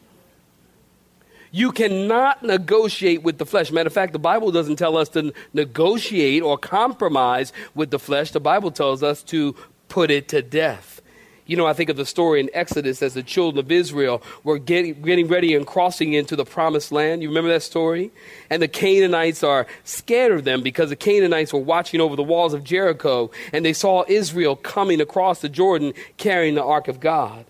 You 1.55 1.71
cannot 1.71 2.43
negotiate 2.43 3.23
with 3.23 3.37
the 3.37 3.45
flesh. 3.45 3.71
Matter 3.71 3.87
of 3.87 3.93
fact, 3.93 4.11
the 4.11 4.19
Bible 4.19 4.51
doesn't 4.51 4.75
tell 4.75 4.97
us 4.97 5.07
to 5.09 5.31
negotiate 5.53 6.43
or 6.43 6.57
compromise 6.57 7.53
with 7.73 7.91
the 7.91 7.97
flesh. 7.97 8.31
The 8.31 8.41
Bible 8.41 8.71
tells 8.71 9.01
us 9.01 9.23
to 9.23 9.55
put 9.87 10.11
it 10.11 10.27
to 10.27 10.41
death. 10.41 11.01
You 11.45 11.55
know, 11.55 11.65
I 11.65 11.71
think 11.71 11.89
of 11.89 11.95
the 11.95 12.05
story 12.05 12.41
in 12.41 12.49
Exodus 12.53 13.01
as 13.01 13.13
the 13.13 13.23
children 13.23 13.63
of 13.63 13.71
Israel 13.71 14.21
were 14.43 14.59
getting, 14.59 15.01
getting 15.01 15.29
ready 15.29 15.55
and 15.55 15.65
crossing 15.65 16.11
into 16.11 16.35
the 16.35 16.43
promised 16.43 16.91
land. 16.91 17.21
You 17.21 17.29
remember 17.29 17.53
that 17.53 17.63
story? 17.63 18.11
And 18.49 18.61
the 18.61 18.67
Canaanites 18.67 19.41
are 19.41 19.65
scared 19.85 20.33
of 20.33 20.43
them 20.43 20.61
because 20.61 20.89
the 20.89 20.97
Canaanites 20.97 21.53
were 21.53 21.59
watching 21.59 22.01
over 22.01 22.17
the 22.17 22.21
walls 22.21 22.53
of 22.53 22.65
Jericho 22.65 23.31
and 23.53 23.63
they 23.63 23.71
saw 23.71 24.03
Israel 24.09 24.57
coming 24.57 24.99
across 24.99 25.39
the 25.39 25.47
Jordan 25.47 25.93
carrying 26.17 26.55
the 26.55 26.65
ark 26.65 26.89
of 26.89 26.99
God. 26.99 27.45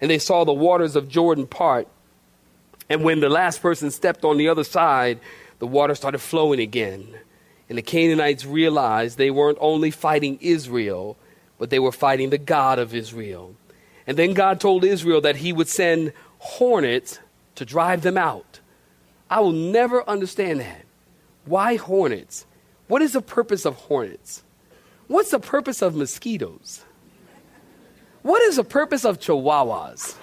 And 0.00 0.10
they 0.10 0.18
saw 0.18 0.44
the 0.44 0.54
waters 0.54 0.96
of 0.96 1.06
Jordan 1.06 1.46
part 1.46 1.86
and 2.88 3.04
when 3.04 3.20
the 3.20 3.28
last 3.28 3.62
person 3.62 3.90
stepped 3.90 4.24
on 4.24 4.36
the 4.36 4.48
other 4.48 4.64
side, 4.64 5.20
the 5.58 5.66
water 5.66 5.94
started 5.94 6.18
flowing 6.18 6.60
again. 6.60 7.06
And 7.68 7.78
the 7.78 7.82
Canaanites 7.82 8.44
realized 8.44 9.16
they 9.16 9.30
weren't 9.30 9.58
only 9.60 9.90
fighting 9.90 10.38
Israel, 10.40 11.16
but 11.58 11.70
they 11.70 11.78
were 11.78 11.92
fighting 11.92 12.30
the 12.30 12.38
God 12.38 12.78
of 12.78 12.94
Israel. 12.94 13.54
And 14.06 14.16
then 14.16 14.34
God 14.34 14.60
told 14.60 14.84
Israel 14.84 15.20
that 15.20 15.36
he 15.36 15.52
would 15.52 15.68
send 15.68 16.12
hornets 16.38 17.20
to 17.54 17.64
drive 17.64 18.02
them 18.02 18.18
out. 18.18 18.60
I 19.30 19.40
will 19.40 19.52
never 19.52 20.06
understand 20.08 20.60
that. 20.60 20.84
Why 21.46 21.76
hornets? 21.76 22.46
What 22.88 23.00
is 23.00 23.12
the 23.12 23.22
purpose 23.22 23.64
of 23.64 23.76
hornets? 23.76 24.42
What's 25.06 25.30
the 25.30 25.38
purpose 25.38 25.82
of 25.82 25.94
mosquitoes? 25.94 26.84
What 28.22 28.42
is 28.42 28.56
the 28.56 28.64
purpose 28.64 29.04
of 29.04 29.18
chihuahuas? 29.18 30.16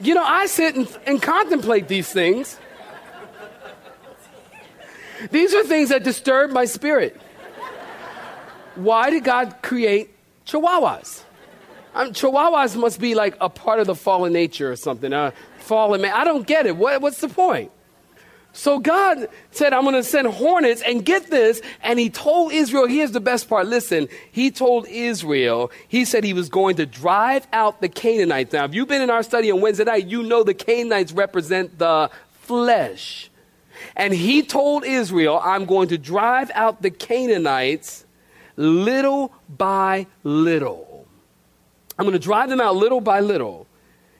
You 0.00 0.14
know, 0.14 0.24
I 0.24 0.46
sit 0.46 0.76
and, 0.76 0.98
and 1.06 1.22
contemplate 1.22 1.88
these 1.88 2.08
things. 2.08 2.58
These 5.30 5.54
are 5.54 5.64
things 5.64 5.88
that 5.88 6.04
disturb 6.04 6.50
my 6.50 6.66
spirit. 6.66 7.18
Why 8.74 9.10
did 9.10 9.24
God 9.24 9.56
create 9.62 10.10
chihuahuas? 10.46 11.22
Um, 11.94 12.12
chihuahuas 12.12 12.76
must 12.76 13.00
be 13.00 13.14
like 13.14 13.36
a 13.40 13.48
part 13.48 13.80
of 13.80 13.86
the 13.86 13.94
fallen 13.94 14.34
nature 14.34 14.70
or 14.70 14.76
something. 14.76 15.12
Fallen 15.58 16.02
man. 16.02 16.12
I 16.14 16.24
don't 16.24 16.46
get 16.46 16.66
it. 16.66 16.76
What, 16.76 17.00
what's 17.00 17.20
the 17.20 17.28
point? 17.28 17.70
So 18.56 18.78
God 18.78 19.28
said, 19.50 19.74
I'm 19.74 19.82
going 19.82 19.96
to 19.96 20.02
send 20.02 20.26
hornets 20.28 20.80
and 20.80 21.04
get 21.04 21.26
this. 21.26 21.60
And 21.82 21.98
he 21.98 22.08
told 22.08 22.52
Israel, 22.52 22.86
here's 22.86 23.12
the 23.12 23.20
best 23.20 23.50
part. 23.50 23.66
Listen, 23.66 24.08
he 24.32 24.50
told 24.50 24.88
Israel, 24.88 25.70
he 25.88 26.06
said 26.06 26.24
he 26.24 26.32
was 26.32 26.48
going 26.48 26.76
to 26.76 26.86
drive 26.86 27.46
out 27.52 27.82
the 27.82 27.88
Canaanites. 27.90 28.54
Now, 28.54 28.64
if 28.64 28.74
you've 28.74 28.88
been 28.88 29.02
in 29.02 29.10
our 29.10 29.22
study 29.22 29.52
on 29.52 29.60
Wednesday 29.60 29.84
night, 29.84 30.06
you 30.06 30.22
know 30.22 30.42
the 30.42 30.54
Canaanites 30.54 31.12
represent 31.12 31.78
the 31.78 32.10
flesh. 32.40 33.30
And 33.94 34.14
he 34.14 34.42
told 34.42 34.86
Israel, 34.86 35.38
I'm 35.44 35.66
going 35.66 35.88
to 35.88 35.98
drive 35.98 36.50
out 36.54 36.80
the 36.80 36.90
Canaanites 36.90 38.06
little 38.56 39.34
by 39.50 40.06
little. 40.24 41.06
I'm 41.98 42.06
going 42.06 42.14
to 42.14 42.18
drive 42.18 42.48
them 42.48 42.62
out 42.62 42.74
little 42.74 43.02
by 43.02 43.20
little. 43.20 43.65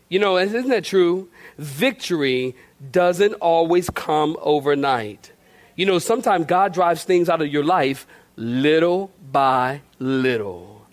You 0.08 0.18
know, 0.18 0.38
isn't 0.38 0.68
that 0.68 0.84
true? 0.84 1.28
Victory 1.58 2.54
doesn't 2.92 3.34
always 3.34 3.90
come 3.90 4.36
overnight. 4.40 5.32
You 5.74 5.86
know, 5.86 5.98
sometimes 5.98 6.46
God 6.46 6.72
drives 6.72 7.04
things 7.04 7.28
out 7.28 7.42
of 7.42 7.48
your 7.48 7.64
life 7.64 8.06
little 8.36 9.10
by 9.32 9.82
little. 9.98 10.86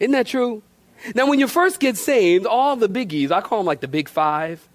Isn't 0.00 0.12
that 0.12 0.26
true? 0.26 0.62
Now, 1.14 1.28
when 1.28 1.38
you 1.38 1.46
first 1.46 1.78
get 1.78 1.96
saved, 1.96 2.46
all 2.46 2.76
the 2.76 2.88
biggies, 2.88 3.30
I 3.30 3.40
call 3.40 3.58
them 3.60 3.66
like 3.66 3.80
the 3.80 3.88
big 3.88 4.08
five, 4.08 4.66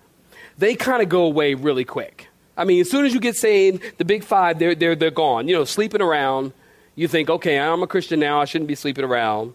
they 0.57 0.75
kind 0.75 1.01
of 1.01 1.09
go 1.09 1.23
away 1.23 1.53
really 1.53 1.83
quick. 1.83 2.27
I 2.55 2.63
mean, 2.63 2.81
as 2.81 2.89
soon 2.89 3.05
as 3.05 3.13
you 3.13 3.19
get 3.19 3.35
saved, 3.35 3.97
the 3.97 4.05
big 4.05 4.23
five, 4.23 4.59
they're, 4.59 4.75
they're, 4.75 4.95
they're 4.95 5.11
gone. 5.11 5.47
You 5.47 5.55
know, 5.55 5.65
sleeping 5.65 6.01
around. 6.01 6.53
You 6.95 7.07
think, 7.07 7.29
okay, 7.29 7.57
I'm 7.57 7.81
a 7.81 7.87
Christian 7.87 8.19
now. 8.19 8.41
I 8.41 8.45
shouldn't 8.45 8.67
be 8.67 8.75
sleeping 8.75 9.03
around. 9.03 9.53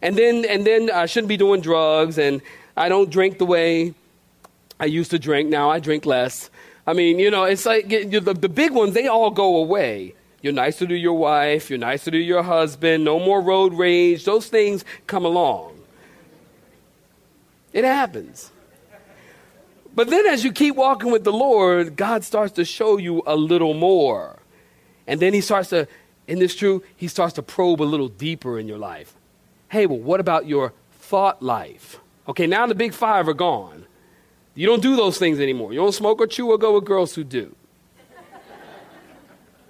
And 0.00 0.16
then, 0.16 0.44
and 0.44 0.66
then 0.66 0.90
I 0.90 1.06
shouldn't 1.06 1.28
be 1.28 1.36
doing 1.36 1.60
drugs. 1.60 2.18
And 2.18 2.40
I 2.76 2.88
don't 2.88 3.10
drink 3.10 3.38
the 3.38 3.46
way 3.46 3.94
I 4.78 4.84
used 4.84 5.10
to 5.12 5.18
drink. 5.18 5.48
Now 5.48 5.70
I 5.70 5.80
drink 5.80 6.04
less. 6.04 6.50
I 6.86 6.92
mean, 6.92 7.18
you 7.18 7.30
know, 7.30 7.44
it's 7.44 7.66
like 7.66 7.88
the, 7.88 8.20
the 8.20 8.48
big 8.48 8.72
ones, 8.72 8.94
they 8.94 9.08
all 9.08 9.30
go 9.30 9.56
away. 9.56 10.14
You're 10.42 10.52
nicer 10.52 10.86
to 10.86 10.94
your 10.94 11.14
wife. 11.14 11.70
You're 11.70 11.78
nicer 11.78 12.10
to 12.10 12.18
your 12.18 12.42
husband. 12.42 13.04
No 13.04 13.18
more 13.18 13.40
road 13.40 13.74
rage. 13.74 14.24
Those 14.24 14.46
things 14.48 14.84
come 15.06 15.24
along. 15.24 15.76
It 17.72 17.84
happens. 17.84 18.52
But 19.94 20.08
then 20.08 20.26
as 20.26 20.44
you 20.44 20.52
keep 20.52 20.76
walking 20.76 21.10
with 21.10 21.24
the 21.24 21.32
Lord, 21.32 21.96
God 21.96 22.22
starts 22.22 22.52
to 22.54 22.64
show 22.64 22.98
you 22.98 23.22
a 23.26 23.34
little 23.34 23.74
more. 23.74 24.38
And 25.06 25.20
then 25.20 25.32
he 25.32 25.40
starts 25.40 25.70
to, 25.70 25.88
in 26.28 26.38
this 26.38 26.54
true, 26.54 26.82
he 26.96 27.08
starts 27.08 27.32
to 27.34 27.42
probe 27.42 27.80
a 27.80 27.84
little 27.84 28.08
deeper 28.08 28.58
in 28.58 28.68
your 28.68 28.78
life. 28.78 29.14
Hey, 29.70 29.86
well, 29.86 29.98
what 29.98 30.20
about 30.20 30.46
your 30.46 30.74
thought 31.00 31.42
life? 31.42 31.98
Okay, 32.28 32.46
now 32.46 32.66
the 32.66 32.74
big 32.74 32.92
five 32.92 33.28
are 33.28 33.34
gone. 33.34 33.86
You 34.54 34.66
don't 34.66 34.82
do 34.82 34.96
those 34.96 35.18
things 35.18 35.38
anymore. 35.38 35.72
You 35.72 35.80
don't 35.80 35.92
smoke 35.92 36.20
or 36.20 36.26
chew 36.26 36.50
or 36.50 36.58
go 36.58 36.74
with 36.74 36.84
girls 36.84 37.14
who 37.14 37.24
do. 37.24 37.54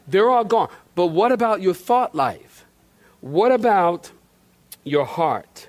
They're 0.08 0.30
all 0.30 0.44
gone. 0.44 0.68
But 0.94 1.06
what 1.06 1.32
about 1.32 1.60
your 1.60 1.74
thought 1.74 2.14
life? 2.14 2.64
What 3.20 3.50
about 3.50 4.12
your 4.84 5.04
heart? 5.04 5.68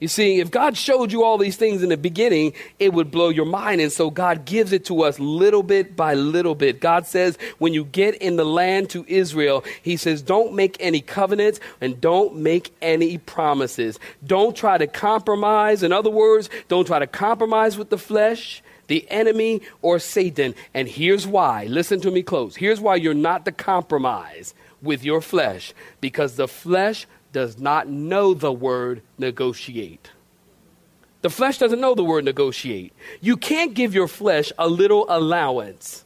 You 0.00 0.06
see, 0.06 0.38
if 0.38 0.50
God 0.50 0.76
showed 0.76 1.10
you 1.10 1.24
all 1.24 1.38
these 1.38 1.56
things 1.56 1.82
in 1.82 1.88
the 1.88 1.96
beginning, 1.96 2.52
it 2.78 2.92
would 2.92 3.10
blow 3.10 3.30
your 3.30 3.46
mind. 3.46 3.80
And 3.80 3.90
so 3.90 4.10
God 4.10 4.44
gives 4.44 4.72
it 4.72 4.84
to 4.86 5.02
us 5.02 5.18
little 5.18 5.64
bit 5.64 5.96
by 5.96 6.14
little 6.14 6.54
bit. 6.54 6.80
God 6.80 7.06
says, 7.06 7.36
when 7.58 7.74
you 7.74 7.84
get 7.84 8.14
in 8.16 8.36
the 8.36 8.44
land 8.44 8.90
to 8.90 9.04
Israel, 9.08 9.64
He 9.82 9.96
says, 9.96 10.22
don't 10.22 10.54
make 10.54 10.76
any 10.78 11.00
covenants 11.00 11.58
and 11.80 12.00
don't 12.00 12.36
make 12.36 12.72
any 12.80 13.18
promises. 13.18 13.98
Don't 14.24 14.56
try 14.56 14.78
to 14.78 14.86
compromise. 14.86 15.82
In 15.82 15.92
other 15.92 16.10
words, 16.10 16.48
don't 16.68 16.86
try 16.86 17.00
to 17.00 17.06
compromise 17.06 17.76
with 17.76 17.90
the 17.90 17.98
flesh 17.98 18.62
the 18.86 19.06
enemy 19.10 19.60
or 19.82 19.98
Satan. 19.98 20.54
And 20.74 20.88
here's 20.88 21.26
why. 21.26 21.66
Listen 21.66 22.00
to 22.00 22.10
me 22.10 22.22
close. 22.22 22.56
Here's 22.56 22.80
why 22.80 22.96
you're 22.96 23.14
not 23.14 23.44
to 23.44 23.52
compromise 23.52 24.54
with 24.82 25.04
your 25.04 25.20
flesh 25.20 25.72
because 26.00 26.36
the 26.36 26.48
flesh 26.48 27.06
does 27.32 27.58
not 27.58 27.88
know 27.88 28.34
the 28.34 28.52
word 28.52 29.02
negotiate. 29.18 30.10
The 31.22 31.30
flesh 31.30 31.58
doesn't 31.58 31.80
know 31.80 31.94
the 31.94 32.04
word 32.04 32.24
negotiate. 32.24 32.92
You 33.20 33.36
can't 33.36 33.74
give 33.74 33.94
your 33.94 34.08
flesh 34.08 34.52
a 34.58 34.68
little 34.68 35.06
allowance. 35.08 36.04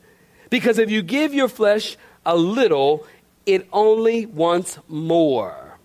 Because 0.48 0.78
if 0.78 0.90
you 0.90 1.02
give 1.02 1.34
your 1.34 1.48
flesh 1.48 1.96
a 2.24 2.36
little, 2.36 3.06
it 3.46 3.68
only 3.72 4.26
wants 4.26 4.78
more. 4.88 5.78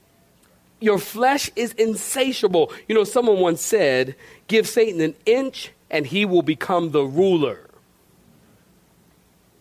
Your 0.80 1.00
flesh 1.00 1.50
is 1.56 1.74
insatiable. 1.74 2.72
You 2.88 2.96
know, 2.96 3.04
someone 3.04 3.40
once 3.40 3.62
said, 3.62 4.16
give 4.48 4.68
Satan 4.68 5.02
an 5.02 5.16
inch 5.26 5.72
and 5.90 6.06
he 6.06 6.26
will 6.26 6.42
become 6.42 6.92
the 6.92 7.04
ruler. 7.04 7.70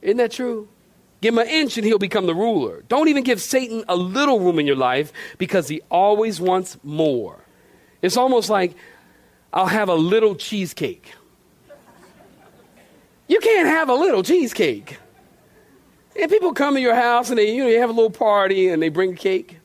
Isn't 0.03 0.19
that 0.19 0.33
true? 0.33 0.69
Give 1.21 1.35
him 1.35 1.39
an 1.39 1.49
inch 1.49 1.77
and 1.77 1.87
he'll 1.87 1.99
become 1.99 2.27
the 2.27 2.35
ruler. 2.35 2.85
Don't 2.89 3.09
even 3.09 3.25
give 3.25 3.41
Satan 3.41 3.85
a 3.89 3.97
little 3.97 4.41
room 4.41 4.59
in 4.59 4.67
your 4.67 4.77
life 4.77 5.13
because 5.39 5.69
he 5.69 5.81
always 5.91 6.41
wants 6.41 6.77
more. 6.83 7.39
It's 8.03 8.17
almost 8.17 8.51
like 8.51 8.75
I'll 9.53 9.67
have 9.67 9.89
a 9.89 9.95
little 9.95 10.35
cheesecake. 10.35 11.13
You 13.29 13.41
can't 13.41 13.69
have 13.69 13.89
a 13.89 13.95
little 13.95 14.23
cheesecake. 14.23 14.99
And 16.21 16.31
people 16.31 16.53
come 16.53 16.75
to 16.75 16.81
your 16.81 16.95
house 16.95 17.31
and 17.31 17.39
they, 17.39 17.55
you 17.55 17.65
know, 17.65 17.69
you 17.69 17.81
have 17.81 17.91
a 17.91 17.93
little 17.93 18.11
party 18.11 18.69
and 18.69 18.83
they 18.83 18.89
bring 18.89 19.13
a 19.13 19.17
cake. 19.17 19.59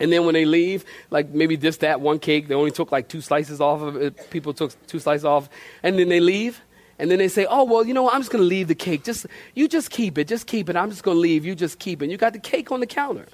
And 0.00 0.12
then 0.12 0.24
when 0.24 0.34
they 0.34 0.44
leave, 0.44 0.84
like 1.10 1.28
maybe 1.28 1.56
just 1.56 1.80
that 1.80 2.00
one 2.00 2.18
cake, 2.18 2.48
they 2.48 2.54
only 2.54 2.70
took 2.70 2.90
like 2.90 3.08
two 3.08 3.20
slices 3.20 3.60
off 3.60 3.82
of 3.82 3.96
it. 3.96 4.30
People 4.30 4.52
took 4.52 4.72
two 4.86 4.98
slices 4.98 5.24
off. 5.24 5.48
And 5.82 5.98
then 5.98 6.08
they 6.08 6.20
leave. 6.20 6.60
And 6.98 7.10
then 7.10 7.18
they 7.18 7.28
say, 7.28 7.46
oh, 7.48 7.64
well, 7.64 7.84
you 7.84 7.94
know, 7.94 8.10
I'm 8.10 8.20
just 8.20 8.30
going 8.30 8.42
to 8.42 8.48
leave 8.48 8.68
the 8.68 8.74
cake. 8.74 9.02
Just, 9.02 9.26
you 9.54 9.66
just 9.66 9.90
keep 9.90 10.18
it. 10.18 10.28
Just 10.28 10.46
keep 10.46 10.68
it. 10.68 10.76
I'm 10.76 10.90
just 10.90 11.02
going 11.02 11.16
to 11.16 11.20
leave. 11.20 11.44
You 11.44 11.54
just 11.54 11.78
keep 11.78 12.00
it. 12.00 12.04
And 12.04 12.12
you 12.12 12.18
got 12.18 12.32
the 12.32 12.38
cake 12.38 12.70
on 12.70 12.80
the 12.80 12.86
counter. 12.86 13.26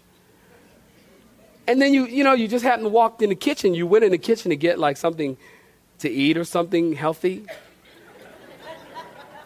And 1.66 1.82
then 1.82 1.92
you, 1.92 2.06
you 2.06 2.24
know, 2.24 2.32
you 2.32 2.48
just 2.48 2.64
happen 2.64 2.84
to 2.84 2.88
walk 2.88 3.20
in 3.20 3.28
the 3.28 3.34
kitchen. 3.34 3.74
You 3.74 3.86
went 3.86 4.04
in 4.04 4.10
the 4.10 4.18
kitchen 4.18 4.50
to 4.50 4.56
get 4.56 4.78
like 4.78 4.96
something 4.96 5.36
to 5.98 6.10
eat 6.10 6.38
or 6.38 6.44
something 6.44 6.94
healthy. 6.94 7.44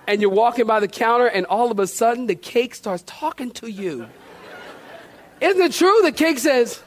and 0.06 0.20
you're 0.20 0.30
walking 0.30 0.66
by 0.66 0.78
the 0.78 0.88
counter, 0.88 1.26
and 1.26 1.46
all 1.46 1.72
of 1.72 1.80
a 1.80 1.86
sudden 1.86 2.26
the 2.26 2.34
cake 2.34 2.74
starts 2.74 3.02
talking 3.06 3.50
to 3.52 3.68
you. 3.68 4.06
Isn't 5.40 5.60
it 5.60 5.72
true? 5.72 6.00
The 6.02 6.12
cake 6.12 6.38
says, 6.38 6.80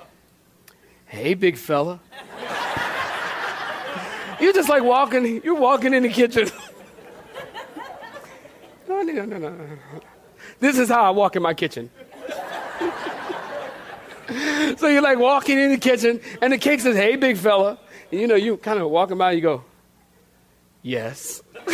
Hey, 1.05 1.33
big 1.33 1.57
fella. 1.57 1.99
you're 4.39 4.53
just 4.53 4.69
like 4.69 4.83
walking, 4.83 5.41
you're 5.43 5.59
walking 5.59 5.93
in 5.93 6.03
the 6.03 6.09
kitchen. 6.09 6.47
No, 8.87 9.01
no, 9.01 9.25
no, 9.25 9.37
no. 9.37 9.67
This 10.59 10.77
is 10.77 10.89
how 10.89 11.03
I 11.03 11.09
walk 11.09 11.35
in 11.35 11.41
my 11.41 11.53
kitchen. 11.53 11.89
so 14.77 14.87
you're 14.87 15.01
like 15.01 15.17
walking 15.17 15.59
in 15.59 15.71
the 15.71 15.77
kitchen, 15.77 16.19
and 16.41 16.53
the 16.53 16.57
cake 16.57 16.79
says, 16.79 16.95
Hey, 16.95 17.15
big 17.15 17.37
fella. 17.37 17.79
And 18.11 18.21
you 18.21 18.27
know, 18.27 18.35
you 18.35 18.57
kind 18.57 18.79
of 18.79 18.89
walking 18.89 19.17
by, 19.17 19.31
you 19.31 19.41
go, 19.41 19.63
Yes. 20.81 21.41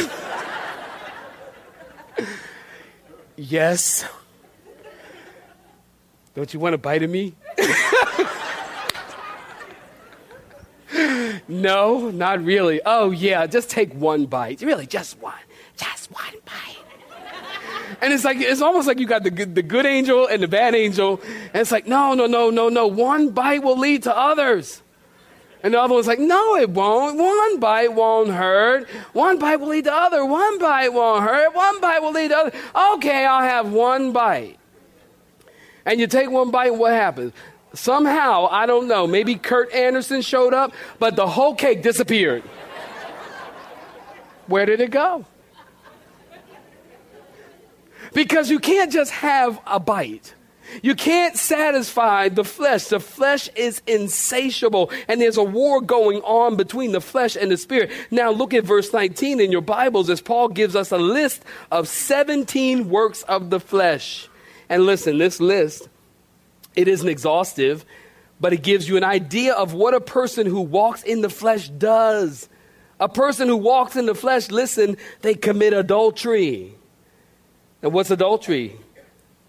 yes. 3.35 4.05
Don't 6.33 6.53
you 6.53 6.61
want 6.61 6.75
a 6.75 6.77
bite 6.77 7.03
of 7.03 7.09
me? 7.09 7.35
no, 11.49 12.09
not 12.09 12.41
really. 12.41 12.79
Oh, 12.85 13.11
yeah, 13.11 13.45
just 13.47 13.69
take 13.69 13.93
one 13.93 14.27
bite. 14.27 14.61
Really, 14.61 14.87
just 14.87 15.19
one. 15.19 15.33
And 18.01 18.11
it's 18.11 18.23
like, 18.23 18.37
it's 18.37 18.61
almost 18.61 18.87
like 18.87 18.99
you 18.99 19.05
got 19.05 19.23
the 19.23 19.29
good, 19.29 19.53
the 19.53 19.61
good 19.61 19.85
angel 19.85 20.27
and 20.27 20.41
the 20.41 20.47
bad 20.47 20.73
angel. 20.73 21.21
And 21.53 21.61
it's 21.61 21.71
like, 21.71 21.87
no, 21.87 22.15
no, 22.15 22.25
no, 22.25 22.49
no, 22.49 22.67
no. 22.67 22.87
One 22.87 23.29
bite 23.29 23.63
will 23.63 23.77
lead 23.77 24.03
to 24.03 24.17
others. 24.17 24.81
And 25.63 25.75
the 25.75 25.79
other 25.79 25.93
one's 25.93 26.07
like, 26.07 26.19
no, 26.19 26.55
it 26.55 26.71
won't. 26.71 27.19
One 27.19 27.59
bite 27.59 27.93
won't 27.93 28.31
hurt. 28.31 28.89
One 29.13 29.37
bite 29.37 29.57
will 29.57 29.67
lead 29.67 29.83
to 29.83 29.93
other. 29.93 30.25
One 30.25 30.57
bite 30.57 30.91
won't 30.91 31.23
hurt. 31.23 31.53
One 31.53 31.79
bite 31.79 32.01
will 32.01 32.11
lead 32.11 32.29
to 32.29 32.37
other. 32.37 32.51
Okay, 32.95 33.23
I'll 33.23 33.43
have 33.43 33.71
one 33.71 34.11
bite. 34.11 34.57
And 35.85 35.99
you 35.99 36.07
take 36.07 36.31
one 36.31 36.49
bite, 36.49 36.73
what 36.73 36.93
happens? 36.93 37.33
Somehow, 37.73 38.47
I 38.49 38.65
don't 38.65 38.87
know, 38.87 39.05
maybe 39.05 39.35
Kurt 39.35 39.71
Anderson 39.71 40.21
showed 40.21 40.53
up, 40.53 40.73
but 40.99 41.15
the 41.15 41.27
whole 41.27 41.55
cake 41.55 41.83
disappeared. 41.83 42.43
Where 44.47 44.65
did 44.65 44.81
it 44.81 44.91
go? 44.91 45.25
Because 48.13 48.49
you 48.49 48.59
can't 48.59 48.91
just 48.91 49.11
have 49.11 49.59
a 49.65 49.79
bite. 49.79 50.33
You 50.81 50.95
can't 50.95 51.35
satisfy 51.35 52.29
the 52.29 52.43
flesh. 52.43 52.85
The 52.85 52.99
flesh 52.99 53.49
is 53.55 53.81
insatiable, 53.87 54.91
and 55.07 55.19
there's 55.19 55.37
a 55.37 55.43
war 55.43 55.81
going 55.81 56.21
on 56.21 56.55
between 56.55 56.93
the 56.93 57.01
flesh 57.01 57.35
and 57.35 57.51
the 57.51 57.57
spirit. 57.57 57.91
Now, 58.09 58.31
look 58.31 58.53
at 58.53 58.63
verse 58.63 58.93
19 58.93 59.39
in 59.39 59.51
your 59.51 59.61
Bibles 59.61 60.09
as 60.09 60.21
Paul 60.21 60.47
gives 60.47 60.75
us 60.75 60.91
a 60.91 60.97
list 60.97 61.43
of 61.71 61.87
17 61.87 62.89
works 62.89 63.23
of 63.23 63.49
the 63.49 63.59
flesh. 63.59 64.29
And 64.69 64.85
listen, 64.85 65.17
this 65.17 65.41
list, 65.41 65.89
it 66.75 66.87
isn't 66.87 67.07
exhaustive, 67.07 67.83
but 68.39 68.53
it 68.53 68.63
gives 68.63 68.87
you 68.87 68.97
an 68.97 69.03
idea 69.03 69.53
of 69.53 69.73
what 69.73 69.93
a 69.93 70.01
person 70.01 70.47
who 70.47 70.61
walks 70.61 71.03
in 71.03 71.21
the 71.21 71.29
flesh 71.29 71.67
does. 71.69 72.47
A 72.99 73.09
person 73.09 73.47
who 73.47 73.57
walks 73.57 73.95
in 73.95 74.05
the 74.05 74.15
flesh, 74.15 74.49
listen, 74.49 74.95
they 75.21 75.33
commit 75.33 75.73
adultery. 75.73 76.75
And 77.81 77.93
what's 77.93 78.11
adultery? 78.11 78.75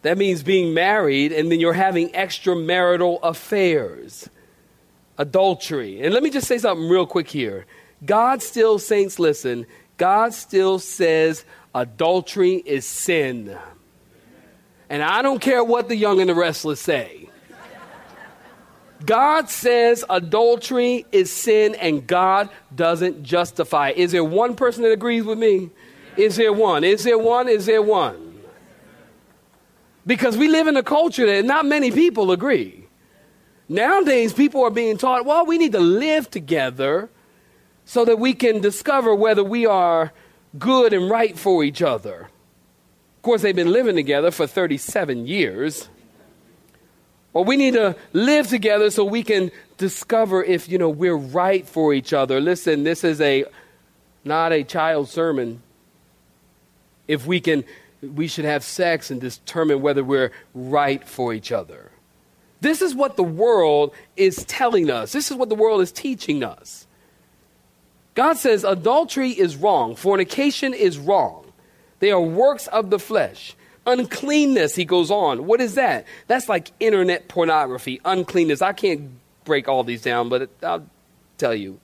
That 0.02 0.18
means 0.18 0.42
being 0.42 0.74
married 0.74 1.32
and 1.32 1.50
then 1.50 1.60
you're 1.60 1.72
having 1.72 2.08
extramarital 2.10 3.20
affairs. 3.22 4.28
Adultery. 5.18 6.02
And 6.02 6.12
let 6.12 6.22
me 6.22 6.30
just 6.30 6.48
say 6.48 6.58
something 6.58 6.88
real 6.88 7.06
quick 7.06 7.28
here. 7.28 7.66
God 8.04 8.42
still, 8.42 8.78
saints, 8.78 9.18
listen, 9.18 9.66
God 9.96 10.34
still 10.34 10.78
says 10.78 11.44
adultery 11.74 12.54
is 12.54 12.86
sin. 12.86 13.56
And 14.90 15.02
I 15.02 15.22
don't 15.22 15.40
care 15.40 15.62
what 15.62 15.88
the 15.88 15.96
young 15.96 16.20
and 16.20 16.28
the 16.28 16.34
restless 16.34 16.80
say. 16.80 17.28
God 19.06 19.50
says 19.50 20.04
adultery 20.08 21.06
is 21.12 21.32
sin 21.32 21.74
and 21.76 22.06
God 22.06 22.50
doesn't 22.74 23.22
justify. 23.22 23.90
Is 23.90 24.12
there 24.12 24.24
one 24.24 24.54
person 24.54 24.82
that 24.82 24.92
agrees 24.92 25.24
with 25.24 25.38
me? 25.38 25.70
Is 26.16 26.37
there 26.37 26.52
one? 26.52 26.85
Is 26.85 27.04
there 27.04 27.19
one? 27.19 27.49
Is 27.49 27.66
there 27.66 27.83
one? 27.83 28.40
Because 30.07 30.37
we 30.37 30.49
live 30.49 30.66
in 30.66 30.76
a 30.76 30.83
culture 30.83 31.26
that 31.26 31.45
not 31.45 31.64
many 31.64 31.90
people 31.90 32.33
agree. 32.33 32.87
Nowadays, 33.69 34.33
people 34.33 34.62
are 34.64 34.71
being 34.71 34.99
taught, 34.99 35.25
well, 35.25 35.47
we 35.47 35.59
need 35.59 35.73
to 35.73 35.81
live 35.81 36.31
together 36.31 37.09
so 37.85 38.04
that 38.04 38.19
we 38.19 38.35
can 38.35 38.61
discover 38.61 39.14
whether 39.14 39.42
we 39.42 39.64
are 39.66 40.12
good 40.59 40.92
and 40.92 41.09
right 41.09 41.38
for 41.38 41.64
each 41.64 41.81
other. 41.81 42.28
Of 43.16 43.23
course, 43.23 43.42
they've 43.42 43.57
been 43.57 43.73
living 43.73 43.97
together 43.97 44.31
for 44.31 44.47
37 44.47 45.26
years. 45.26 45.88
Well, 47.33 47.45
we 47.45 47.57
need 47.57 47.75
to 47.75 47.97
live 48.12 48.49
together 48.49 48.90
so 48.90 49.04
we 49.04 49.23
can 49.23 49.50
discover 49.78 50.45
if, 50.45 50.69
you 50.69 50.76
know, 50.76 50.90
we're 50.90 51.16
right 51.16 51.66
for 51.66 51.95
each 51.95 52.12
other. 52.12 52.40
Listen, 52.40 52.83
this 52.83 53.04
is 53.04 53.21
a 53.21 53.45
not 54.25 54.52
a 54.52 54.64
child 54.64 55.09
sermon. 55.09 55.62
If 57.09 57.26
we 57.26 57.40
can 57.40 57.64
we 58.02 58.26
should 58.26 58.44
have 58.44 58.64
sex 58.64 59.11
and 59.11 59.21
determine 59.21 59.80
whether 59.80 60.02
we're 60.02 60.32
right 60.54 61.06
for 61.06 61.32
each 61.32 61.52
other. 61.52 61.90
This 62.61 62.82
is 62.82 62.94
what 62.94 63.16
the 63.16 63.23
world 63.23 63.94
is 64.16 64.44
telling 64.44 64.90
us. 64.90 65.12
This 65.12 65.30
is 65.30 65.37
what 65.37 65.49
the 65.49 65.54
world 65.54 65.80
is 65.82 65.92
teaching 65.92 66.44
us. 66.44 66.87
God 68.14 68.37
says 68.37 68.64
adultery 68.64 69.30
is 69.30 69.56
wrong, 69.56 69.97
fornication 69.97 70.75
is 70.75 70.99
wrong. 70.99 71.52
They 72.00 72.11
are 72.11 72.21
works 72.21 72.66
of 72.66 72.90
the 72.90 72.99
flesh. 72.99 73.56
Uncleanness, 73.87 74.75
he 74.76 74.85
goes 74.85 75.11
on. 75.11 75.47
What 75.47 75.61
is 75.61 75.75
that? 75.75 76.06
That's 76.26 76.49
like 76.49 76.71
internet 76.78 77.28
pornography, 77.28 78.00
uncleanness. 78.04 78.62
I 78.62 78.73
can't 78.73 79.11
break 79.44 79.66
all 79.66 79.82
these 79.82 80.02
down, 80.02 80.28
but 80.28 80.50
I'll 80.62 80.87
tell 81.38 81.54
you. 81.54 81.80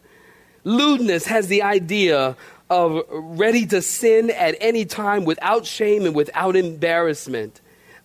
Lewdness 0.64 1.26
has 1.26 1.48
the 1.48 1.62
idea 1.62 2.36
of 2.70 3.02
ready 3.08 3.66
to 3.66 3.82
sin 3.82 4.30
at 4.30 4.56
any 4.60 4.84
time 4.84 5.24
without 5.24 5.66
shame 5.66 6.04
and 6.04 6.14
without 6.14 6.56
embarrassment. 6.56 7.60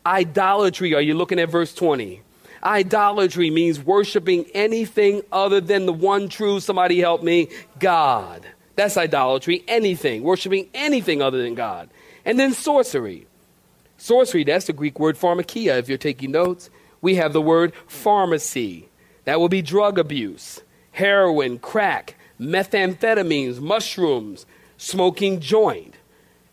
Idolatry, 0.06 0.94
are 0.94 1.02
you 1.02 1.14
looking 1.16 1.40
at 1.40 1.50
verse 1.50 1.74
20? 1.74 2.22
Idolatry 2.64 3.50
means 3.50 3.80
worshiping 3.80 4.46
anything 4.54 5.22
other 5.32 5.60
than 5.60 5.86
the 5.86 5.94
one 5.94 6.30
true, 6.30 6.60
somebody 6.60 7.00
help 7.00 7.22
me, 7.22 7.50
God. 7.80 8.46
That's 8.76 8.98
idolatry, 8.98 9.64
anything, 9.68 10.24
worshiping 10.24 10.70
anything 10.74 11.22
other 11.22 11.42
than 11.42 11.56
God. 11.56 11.90
And 12.26 12.40
then 12.40 12.54
sorcery. 12.54 13.28
Sorcery, 13.98 14.44
that's 14.44 14.66
the 14.66 14.74
Greek 14.74 15.00
word 15.00 15.18
pharmakia, 15.18 15.78
if 15.78 15.90
you're 15.90 15.98
taking 15.98 16.32
notes. 16.32 16.70
We 17.02 17.16
have 17.16 17.34
the 17.34 17.42
word 17.42 17.74
pharmacy. 17.88 18.90
That 19.26 19.40
will 19.40 19.50
be 19.50 19.62
drug 19.62 20.00
abuse, 20.00 20.62
heroin, 20.92 21.60
crack, 21.60 22.16
methamphetamines, 22.40 23.60
mushrooms, 23.60 24.46
smoking 24.84 25.40
joint. 25.40 25.96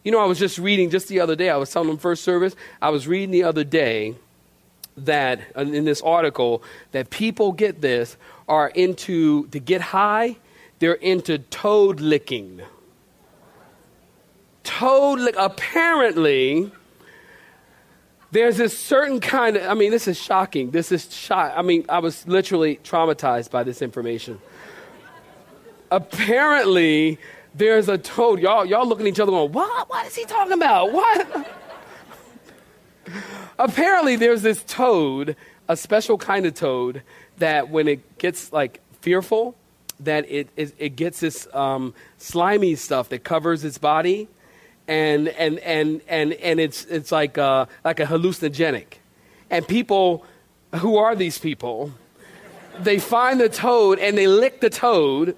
You 0.05 0.13
know, 0.13 0.21
I 0.21 0.25
was 0.25 0.39
just 0.39 0.59
reading 0.59 0.91
just 0.91 1.09
the 1.09 1.21
other 1.21 1.37
day, 1.37 1.51
I 1.51 1.57
was 1.57 1.71
telling 1.71 1.89
them 1.89 1.99
first 1.99 2.23
service, 2.23 2.55
I 2.81 2.91
was 2.91 3.07
reading 3.07 3.31
the 3.31 3.43
other 3.43 3.65
day 3.65 4.15
that 4.97 5.41
uh, 5.57 5.61
in 5.61 5.85
this 5.85 6.01
article 6.01 6.63
that 6.93 7.11
people 7.11 7.53
get 7.53 7.81
this 7.81 8.17
are 8.49 8.69
into 8.69 9.47
to 9.49 9.59
get 9.59 9.81
high, 9.81 10.37
they're 10.79 10.95
into 10.95 11.39
toad 11.39 12.01
licking. 12.01 12.63
Toad 14.63 15.21
lick 15.21 15.35
apparently 15.39 16.71
there's 18.33 18.59
this 18.59 18.79
certain 18.79 19.19
kind 19.19 19.57
of, 19.57 19.69
I 19.69 19.75
mean, 19.75 19.91
this 19.91 20.07
is 20.07 20.17
shocking. 20.17 20.71
This 20.71 20.93
is 20.93 21.13
shock. 21.13 21.53
I 21.57 21.63
mean, 21.63 21.85
I 21.89 21.99
was 21.99 22.27
literally 22.29 22.77
traumatized 22.85 23.51
by 23.51 23.65
this 23.65 23.83
information. 23.83 24.41
Apparently, 25.90 27.19
there's 27.55 27.89
a 27.89 27.99
toad. 27.99 28.41
Y'all, 28.41 28.65
y'all 28.65 28.87
looking 28.87 29.07
at 29.07 29.13
each 29.13 29.21
other 29.21 29.33
going, 29.33 29.53
what? 29.53 29.89
What 29.89 30.07
is 30.07 30.15
he 30.15 30.25
talking 30.25 30.53
about? 30.53 30.93
What? 30.93 31.47
Apparently, 33.59 34.17
there's 34.17 34.43
this 34.43 34.63
toad, 34.67 35.37
a 35.69 35.77
special 35.77 36.17
kind 36.19 36.47
of 36.47 36.55
toad, 36.55 37.03
that 37.39 37.71
when 37.71 37.89
it 37.89 38.19
gets 38.19 38.53
like 38.53 38.81
fearful, 39.01 39.57
that 40.01 40.31
it, 40.31 40.49
it, 40.57 40.75
it 40.79 40.97
gets 40.97 41.21
this 41.21 41.47
um, 41.53 41.95
slimy 42.19 42.75
stuff 42.75 43.09
that 43.11 43.25
covers 43.25 43.65
its 43.65 43.79
body 43.79 44.29
and 44.91 45.29
and 45.29 45.61
and 45.61 46.03
and 46.09 46.33
and 46.35 46.59
it's 46.59 46.85
it's 46.87 47.13
like 47.13 47.39
uh, 47.39 47.67
like 47.85 48.01
a 48.01 48.07
hallucinogenic, 48.07 48.99
and 49.49 49.67
people, 49.67 50.27
who 50.77 50.97
are 50.97 51.15
these 51.15 51.39
people? 51.39 51.93
They 52.81 52.99
find 52.99 53.41
the 53.41 53.49
toad 53.49 53.99
and 53.99 54.19
they 54.19 54.27
lick 54.27 54.61
the 54.61 54.71
toad, 54.71 55.37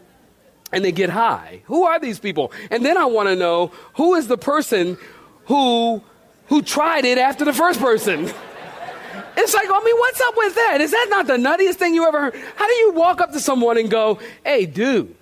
and 0.72 0.84
they 0.84 0.92
get 0.92 1.10
high. 1.10 1.62
Who 1.66 1.84
are 1.84 2.00
these 2.00 2.18
people? 2.18 2.52
And 2.70 2.84
then 2.84 2.96
I 2.96 3.04
want 3.04 3.28
to 3.28 3.36
know 3.36 3.72
who 3.94 4.14
is 4.14 4.28
the 4.28 4.38
person 4.38 4.96
who 5.46 6.02
who 6.46 6.62
tried 6.62 7.04
it 7.04 7.18
after 7.18 7.44
the 7.44 7.52
first 7.52 7.80
person. 7.80 8.30
It's 9.34 9.54
like, 9.54 9.66
I 9.66 9.82
mean, 9.82 9.96
what's 9.96 10.20
up 10.20 10.36
with 10.36 10.54
that? 10.56 10.80
Is 10.82 10.90
that 10.90 11.06
not 11.08 11.26
the 11.26 11.38
nuttiest 11.38 11.76
thing 11.76 11.94
you 11.94 12.06
ever 12.06 12.20
heard? 12.20 12.34
How 12.54 12.66
do 12.66 12.72
you 12.74 12.92
walk 12.92 13.22
up 13.22 13.32
to 13.32 13.40
someone 13.40 13.78
and 13.78 13.90
go, 13.90 14.18
hey, 14.44 14.66
dude, 14.66 15.16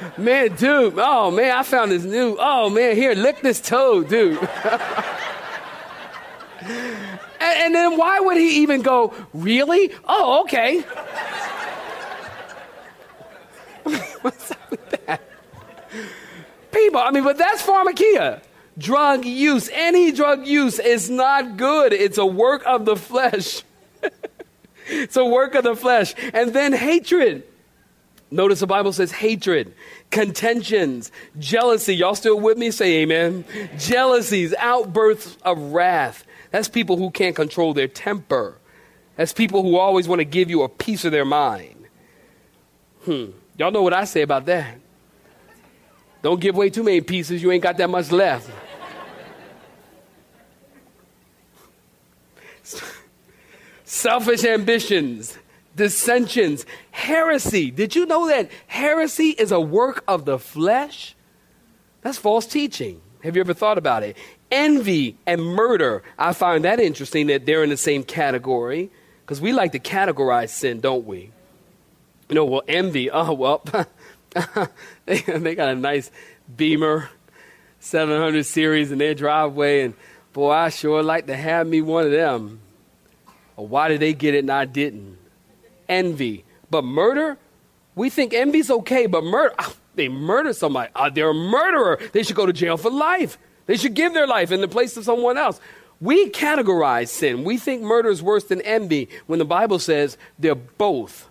Man, 0.18 0.54
dude, 0.56 0.94
oh 0.96 1.30
man, 1.30 1.56
I 1.56 1.62
found 1.62 1.92
this 1.92 2.04
new, 2.04 2.36
oh 2.38 2.70
man, 2.70 2.96
here, 2.96 3.14
lick 3.14 3.40
this 3.40 3.60
toe, 3.60 4.02
dude. 4.02 4.38
and, 6.60 7.08
and 7.40 7.74
then 7.74 7.98
why 7.98 8.20
would 8.20 8.36
he 8.36 8.62
even 8.62 8.82
go, 8.82 9.14
really? 9.34 9.92
Oh, 10.04 10.42
okay. 10.42 10.84
What's 14.22 14.50
up 14.50 14.70
with 14.70 15.06
that? 15.06 15.22
People, 16.72 17.00
I 17.00 17.10
mean, 17.10 17.24
but 17.24 17.36
that's 17.36 17.62
pharmakia. 17.62 18.42
Drug 18.78 19.24
use, 19.24 19.68
any 19.72 20.12
drug 20.12 20.46
use 20.46 20.78
is 20.78 21.10
not 21.10 21.56
good. 21.56 21.92
It's 21.92 22.18
a 22.18 22.26
work 22.26 22.62
of 22.64 22.84
the 22.84 22.96
flesh. 22.96 23.62
it's 24.86 25.16
a 25.16 25.24
work 25.24 25.54
of 25.54 25.64
the 25.64 25.76
flesh. 25.76 26.14
And 26.32 26.52
then 26.52 26.72
hatred. 26.72 27.44
Notice 28.30 28.60
the 28.60 28.66
Bible 28.66 28.92
says 28.92 29.10
hatred, 29.10 29.74
contentions, 30.10 31.10
jealousy. 31.38 31.96
Y'all 31.96 32.14
still 32.14 32.38
with 32.38 32.56
me? 32.56 32.70
Say 32.70 33.02
amen. 33.02 33.44
Jealousies, 33.76 34.54
outbursts 34.58 35.36
of 35.42 35.58
wrath. 35.58 36.24
That's 36.52 36.68
people 36.68 36.96
who 36.96 37.10
can't 37.10 37.34
control 37.34 37.74
their 37.74 37.88
temper. 37.88 38.56
That's 39.16 39.32
people 39.32 39.62
who 39.62 39.76
always 39.76 40.06
want 40.06 40.20
to 40.20 40.24
give 40.24 40.48
you 40.48 40.62
a 40.62 40.68
piece 40.68 41.04
of 41.04 41.12
their 41.12 41.24
mind. 41.24 41.86
Hmm. 43.04 43.30
Y'all 43.60 43.70
know 43.70 43.82
what 43.82 43.92
I 43.92 44.04
say 44.04 44.22
about 44.22 44.46
that. 44.46 44.78
Don't 46.22 46.40
give 46.40 46.54
away 46.54 46.70
too 46.70 46.82
many 46.82 47.02
pieces. 47.02 47.42
You 47.42 47.52
ain't 47.52 47.62
got 47.62 47.76
that 47.76 47.90
much 47.90 48.10
left. 48.10 48.48
Selfish 53.84 54.44
ambitions 54.44 55.36
dissensions, 55.76 56.64
heresy. 56.90 57.70
Did 57.70 57.94
you 57.94 58.06
know 58.06 58.28
that 58.28 58.50
heresy 58.66 59.30
is 59.30 59.52
a 59.52 59.60
work 59.60 60.04
of 60.08 60.24
the 60.24 60.38
flesh? 60.38 61.14
That's 62.00 62.16
false 62.16 62.46
teaching. 62.46 63.02
Have 63.22 63.36
you 63.36 63.40
ever 63.40 63.52
thought 63.52 63.76
about 63.76 64.02
it? 64.02 64.16
Envy 64.50 65.18
and 65.26 65.44
murder. 65.44 66.02
I 66.18 66.32
find 66.32 66.64
that 66.64 66.80
interesting 66.80 67.26
that 67.26 67.44
they're 67.44 67.62
in 67.62 67.68
the 67.68 67.76
same 67.76 68.04
category 68.04 68.90
because 69.20 69.38
we 69.38 69.52
like 69.52 69.72
to 69.72 69.78
categorize 69.78 70.48
sin, 70.48 70.80
don't 70.80 71.06
we? 71.06 71.30
You 72.30 72.36
know, 72.36 72.46
well, 72.46 72.62
envy. 72.66 73.10
Oh, 73.12 73.34
well, 73.34 73.62
they, 75.04 75.54
got 75.54 75.68
a 75.68 75.74
nice 75.74 76.10
Beamer 76.56 77.10
700 77.80 78.44
series 78.46 78.92
in 78.92 78.98
their 78.98 79.14
driveway, 79.14 79.82
and 79.82 79.94
boy, 80.32 80.50
I 80.50 80.68
sure 80.70 81.02
like 81.02 81.26
to 81.26 81.36
have 81.36 81.66
me 81.66 81.82
one 81.82 82.06
of 82.06 82.12
them. 82.12 82.60
Why 83.56 83.88
did 83.88 84.00
they 84.00 84.14
get 84.14 84.34
it 84.34 84.38
and 84.38 84.50
I 84.50 84.64
didn't? 84.64 85.18
envy. 85.90 86.44
But 86.70 86.84
murder, 86.84 87.36
we 87.94 88.08
think 88.08 88.32
envy's 88.32 88.70
okay, 88.70 89.06
but 89.06 89.24
murder, 89.24 89.52
oh, 89.58 89.66
ah, 89.68 89.74
they 89.96 90.08
murder 90.08 90.54
somebody. 90.54 90.90
Oh, 90.96 91.10
they're 91.10 91.30
a 91.30 91.34
murderer. 91.34 91.98
They 92.12 92.22
should 92.22 92.36
go 92.36 92.46
to 92.46 92.52
jail 92.52 92.78
for 92.78 92.90
life. 92.90 93.36
They 93.66 93.76
should 93.76 93.94
give 93.94 94.14
their 94.14 94.26
life 94.26 94.52
in 94.52 94.62
the 94.62 94.68
place 94.68 94.96
of 94.96 95.04
someone 95.04 95.36
else. 95.36 95.60
We 96.00 96.30
categorize 96.30 97.08
sin. 97.08 97.44
We 97.44 97.58
think 97.58 97.82
murder 97.82 98.08
is 98.08 98.22
worse 98.22 98.44
than 98.44 98.62
envy 98.62 99.10
when 99.26 99.38
the 99.38 99.44
Bible 99.44 99.78
says 99.78 100.16
they're 100.38 100.54
both 100.54 101.28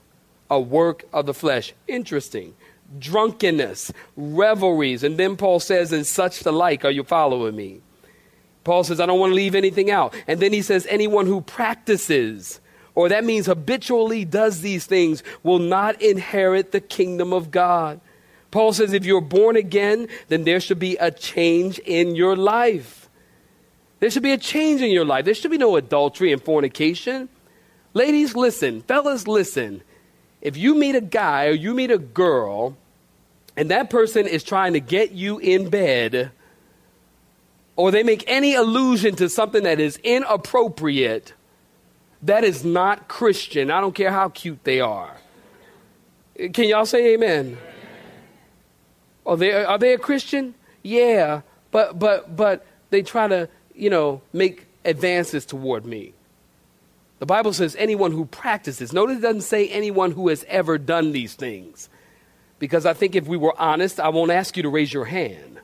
a 0.50 0.60
work 0.60 1.06
of 1.14 1.26
the 1.26 1.34
flesh. 1.34 1.74
Interesting. 1.88 2.56
Drunkenness, 2.98 3.94
revelries, 4.18 5.04
and 5.04 5.18
then 5.18 5.38
Paul 5.38 5.60
says, 5.60 5.92
and 5.92 6.08
such 6.08 6.40
the 6.40 6.52
like. 6.52 6.84
Are 6.86 6.92
you 6.92 7.04
following 7.04 7.56
me? 7.56 7.82
Paul 8.64 8.84
says, 8.84 9.00
I 9.00 9.06
don't 9.06 9.20
want 9.20 9.32
to 9.32 9.36
leave 9.36 9.56
anything 9.56 9.92
out. 9.92 10.16
And 10.28 10.40
then 10.40 10.54
he 10.54 10.62
says, 10.62 10.88
anyone 10.90 11.28
who 11.28 11.42
practices 11.42 12.60
or 13.00 13.08
that 13.08 13.24
means 13.24 13.46
habitually 13.46 14.26
does 14.26 14.60
these 14.60 14.86
things, 14.86 15.24
will 15.42 15.60
not 15.60 16.02
inherit 16.02 16.74
the 16.74 16.82
kingdom 16.82 17.32
of 17.32 17.50
God. 17.50 18.02
Paul 18.52 18.74
says 18.74 18.92
if 18.92 19.06
you're 19.06 19.22
born 19.22 19.56
again, 19.56 20.10
then 20.28 20.44
there 20.44 20.60
should 20.60 20.80
be 20.80 20.98
a 20.98 21.10
change 21.10 21.80
in 21.80 22.16
your 22.18 22.36
life. 22.36 23.10
There 24.02 24.10
should 24.10 24.24
be 24.24 24.34
a 24.34 24.38
change 24.38 24.82
in 24.82 24.92
your 24.92 25.06
life. 25.06 25.24
There 25.24 25.34
should 25.34 25.50
be 25.50 25.58
no 25.58 25.78
adultery 25.78 26.34
and 26.34 26.44
fornication. 26.44 27.30
Ladies, 27.94 28.36
listen. 28.36 28.82
Fellas, 28.82 29.28
listen. 29.28 29.82
If 30.42 30.58
you 30.58 30.76
meet 30.76 30.96
a 30.96 31.02
guy 31.02 31.48
or 31.48 31.52
you 31.52 31.74
meet 31.74 31.92
a 31.92 31.98
girl 31.98 32.78
and 33.58 33.70
that 33.72 33.90
person 33.90 34.26
is 34.26 34.44
trying 34.44 34.74
to 34.74 34.80
get 34.80 35.12
you 35.12 35.38
in 35.40 35.70
bed, 35.70 36.32
or 37.76 37.92
they 37.92 38.04
make 38.04 38.24
any 38.28 38.56
allusion 38.56 39.16
to 39.16 39.30
something 39.30 39.64
that 39.64 39.80
is 39.80 39.98
inappropriate, 40.04 41.34
that 42.22 42.44
is 42.44 42.66
not 42.66 43.08
Christian. 43.08 43.72
I 43.72 43.82
don't 43.82 43.96
care 43.96 44.12
how 44.12 44.30
cute 44.30 44.64
they 44.64 44.82
are. 44.82 45.16
Can 46.54 46.70
y'all 46.70 46.86
say 46.86 47.14
amen? 47.14 47.58
Are 49.26 49.38
they, 49.38 49.52
are 49.54 49.78
they 49.78 49.94
a 49.94 49.98
Christian? 49.98 50.56
Yeah, 50.84 51.42
but, 51.72 52.00
but, 52.00 52.36
but 52.36 52.66
they 52.90 53.02
try 53.02 53.28
to, 53.28 53.50
you 53.76 53.90
know, 53.90 54.22
make 54.34 54.68
advances 54.86 55.46
toward 55.46 55.86
me. 55.86 56.14
The 57.20 57.26
Bible 57.26 57.54
says 57.54 57.76
anyone 57.78 58.12
who 58.12 58.26
practices. 58.26 58.94
Notice 58.94 59.18
it 59.18 59.22
doesn't 59.22 59.42
say 59.42 59.68
anyone 59.68 60.12
who 60.12 60.30
has 60.30 60.46
ever 60.48 60.78
done 60.78 61.12
these 61.12 61.36
things. 61.36 61.90
Because 62.60 62.86
I 62.86 62.94
think 62.94 63.16
if 63.16 63.28
we 63.28 63.38
were 63.38 63.54
honest, 63.60 64.00
I 64.00 64.10
won't 64.10 64.32
ask 64.32 64.58
you 64.58 64.64
to 64.64 64.70
raise 64.70 64.94
your 64.94 65.06
hand. 65.06 65.60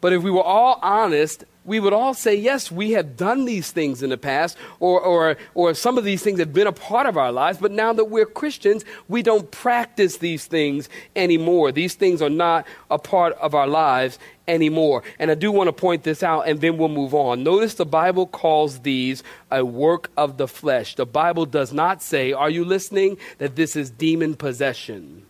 But 0.00 0.12
if 0.12 0.22
we 0.22 0.30
were 0.30 0.42
all 0.42 0.78
honest, 0.82 1.44
we 1.64 1.78
would 1.78 1.92
all 1.92 2.14
say, 2.14 2.34
yes, 2.34 2.70
we 2.70 2.92
have 2.92 3.16
done 3.16 3.44
these 3.44 3.70
things 3.70 4.02
in 4.02 4.10
the 4.10 4.18
past, 4.18 4.56
or, 4.78 5.00
or, 5.00 5.36
or 5.54 5.74
some 5.74 5.98
of 5.98 6.04
these 6.04 6.22
things 6.22 6.38
have 6.38 6.52
been 6.52 6.66
a 6.66 6.72
part 6.72 7.06
of 7.06 7.16
our 7.16 7.30
lives, 7.30 7.58
but 7.58 7.70
now 7.70 7.92
that 7.92 8.06
we're 8.06 8.26
Christians, 8.26 8.84
we 9.08 9.22
don't 9.22 9.50
practice 9.50 10.18
these 10.18 10.46
things 10.46 10.88
anymore. 11.14 11.70
These 11.70 11.94
things 11.94 12.22
are 12.22 12.30
not 12.30 12.66
a 12.90 12.98
part 12.98 13.34
of 13.34 13.54
our 13.54 13.66
lives 13.66 14.18
anymore. 14.48 15.02
And 15.18 15.30
I 15.30 15.34
do 15.34 15.52
want 15.52 15.68
to 15.68 15.72
point 15.72 16.02
this 16.02 16.22
out, 16.22 16.48
and 16.48 16.60
then 16.60 16.78
we'll 16.78 16.88
move 16.88 17.14
on. 17.14 17.42
Notice 17.42 17.74
the 17.74 17.86
Bible 17.86 18.26
calls 18.26 18.80
these 18.80 19.22
a 19.50 19.64
work 19.64 20.10
of 20.16 20.38
the 20.38 20.48
flesh. 20.48 20.94
The 20.94 21.06
Bible 21.06 21.46
does 21.46 21.72
not 21.72 22.02
say, 22.02 22.32
are 22.32 22.50
you 22.50 22.64
listening, 22.64 23.18
that 23.38 23.56
this 23.56 23.76
is 23.76 23.90
demon 23.90 24.34
possession. 24.34 25.26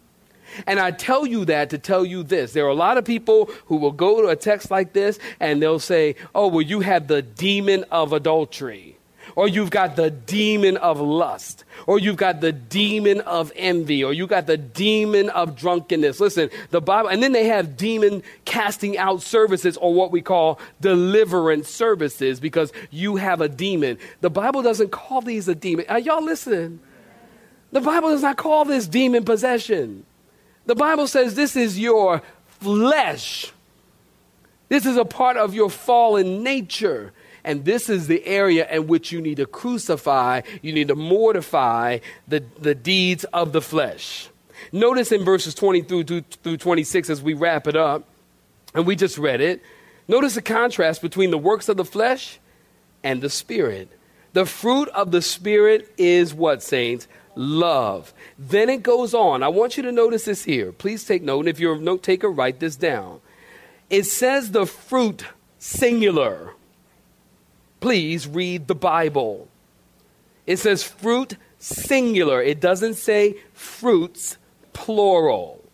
And 0.67 0.79
I 0.79 0.91
tell 0.91 1.27
you 1.27 1.45
that 1.47 1.71
to 1.71 1.79
tell 1.79 2.05
you 2.05 2.23
this. 2.23 2.53
There 2.53 2.65
are 2.67 2.69
a 2.69 2.75
lot 2.75 2.99
of 2.99 3.05
people 3.05 3.51
who 3.67 3.77
will 3.77 3.93
go 3.93 4.23
to 4.23 4.29
a 4.29 4.37
text 4.37 4.71
like 4.71 4.93
this 4.93 5.19
and 5.39 5.63
they'll 5.63 5.79
say, 5.79 6.17
oh, 6.35 6.49
well, 6.49 6.63
you 6.63 6.81
have 6.81 7.09
the 7.09 7.23
demon 7.23 7.85
of 7.91 8.13
adultery. 8.13 8.97
Or 9.37 9.49
you've 9.49 9.71
got 9.71 9.97
the 9.97 10.11
demon 10.11 10.77
of 10.79 11.01
lust. 11.01 11.65
Or 11.87 11.99
you've 11.99 12.17
got 12.17 12.41
the 12.41 12.53
demon 12.53 13.21
of 13.21 13.53
envy. 13.55 14.03
Or 14.03 14.13
you 14.13 14.27
got 14.27 14.47
the 14.47 14.57
demon 14.57 15.31
of 15.31 15.57
drunkenness. 15.57 16.21
Listen, 16.21 16.51
the 16.71 16.81
Bible, 16.81 17.09
and 17.11 17.23
then 17.23 17.33
they 17.33 17.47
have 17.47 17.77
demon 17.77 18.23
casting 18.45 18.99
out 18.99 19.23
services 19.23 19.77
or 19.77 19.95
what 19.95 20.11
we 20.11 20.21
call 20.21 20.59
deliverance 20.81 21.69
services 21.69 22.41
because 22.41 22.73
you 22.91 23.17
have 23.17 23.41
a 23.41 23.49
demon. 23.49 23.99
The 24.21 24.31
Bible 24.31 24.63
doesn't 24.63 24.91
call 24.91 25.21
these 25.21 25.49
a 25.49 25.55
demon. 25.55 25.87
Are 25.89 25.99
y'all 25.99 26.25
listening? 26.25 26.81
The 27.73 27.81
Bible 27.81 28.09
does 28.09 28.23
not 28.23 28.37
call 28.37 28.65
this 28.65 28.89
demon 28.89 29.25
possession. 29.25 30.05
The 30.67 30.75
Bible 30.75 31.07
says 31.07 31.35
this 31.35 31.57
is 31.57 31.79
your 31.79 32.23
flesh. 32.47 33.53
This 34.69 34.87
is 34.87 34.97
a 34.97 35.05
part 35.05 35.37
of 35.37 35.55
your 35.55 35.71
fallen 35.71 36.43
nature. 36.43 37.13
And 37.43 37.65
this 37.65 37.89
is 37.89 38.07
the 38.07 38.25
area 38.27 38.69
in 38.71 38.87
which 38.87 39.13
you 39.13 39.21
need 39.21 39.39
to 39.39 39.47
crucify, 39.47 40.43
you 40.63 40.73
need 40.73 40.89
to 40.89 40.95
mortify 40.95 41.99
the, 42.29 42.45
the 42.59 42.75
deeds 42.75 43.25
of 43.25 43.53
the 43.53 43.63
flesh. 43.63 44.29
Notice 44.73 45.11
in 45.11 45.25
verses 45.25 45.55
20 45.55 45.83
through, 45.83 46.05
through, 46.05 46.21
through 46.43 46.57
26 46.59 47.11
as 47.11 47.23
we 47.23 47.35
wrap 47.35 47.67
it 47.67 47.77
up, 47.77 48.05
and 48.75 48.87
we 48.87 48.95
just 48.95 49.17
read 49.17 49.41
it. 49.41 49.63
Notice 50.07 50.35
the 50.35 50.43
contrast 50.43 51.01
between 51.03 51.31
the 51.31 51.39
works 51.39 51.69
of 51.69 51.77
the 51.77 51.85
flesh 51.85 52.39
and 53.03 53.23
the 53.23 53.31
spirit. 53.31 53.89
The 54.33 54.45
fruit 54.45 54.89
of 54.91 55.11
the 55.11 55.23
spirit 55.23 55.93
is 55.97 56.35
what, 56.35 56.63
saints? 56.63 57.09
Love. 57.35 58.13
Then 58.39 58.69
it 58.69 58.83
goes 58.83 59.15
on. 59.15 59.43
I 59.43 59.49
want 59.49 59.77
you 59.77 59.83
to 59.85 59.93
notice 59.93 60.25
this 60.25 60.45
here. 60.45 60.73
Please 60.73 61.05
take 61.05 61.23
note. 61.23 61.41
And 61.41 61.49
if 61.49 61.61
you're 61.61 61.75
a 61.75 61.81
note 61.81 62.03
taker, 62.03 62.31
write 62.31 62.61
this 62.61 62.77
down. 62.77 63.21
It 63.89 64.05
says 64.05 64.53
the 64.53 64.67
fruit 64.67 65.25
singular. 65.59 66.55
Please 67.81 68.27
read 68.27 68.69
the 68.69 68.75
Bible. 68.75 69.49
It 70.47 70.59
says 70.59 70.83
fruit 70.83 71.37
singular. 71.59 72.43
It 72.43 72.61
doesn't 72.61 72.95
say 72.95 73.37
fruits 73.53 74.37
plural. 74.73 75.65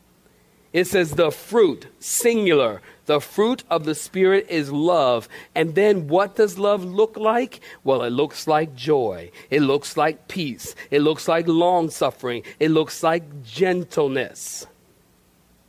It 0.73 0.87
says 0.87 1.12
the 1.12 1.31
fruit 1.31 1.87
singular. 1.99 2.83
The 3.07 3.21
fruit 3.21 3.62
of 3.71 3.85
the 3.85 3.95
Spirit 3.95 4.47
is 4.51 4.71
love. 4.71 5.29
And 5.55 5.75
then 5.75 6.09
what 6.09 6.35
does 6.37 6.59
love 6.59 6.85
look 6.85 7.16
like? 7.16 7.61
Well, 7.85 8.03
it 8.03 8.11
looks 8.11 8.47
like 8.47 8.75
joy. 8.75 9.31
It 9.49 9.62
looks 9.62 9.97
like 9.97 10.29
peace. 10.29 10.75
It 10.90 11.01
looks 11.01 11.29
like 11.29 11.47
long 11.47 11.90
suffering. 11.90 12.42
It 12.59 12.71
looks 12.71 13.03
like 13.03 13.45
gentleness. 13.45 14.66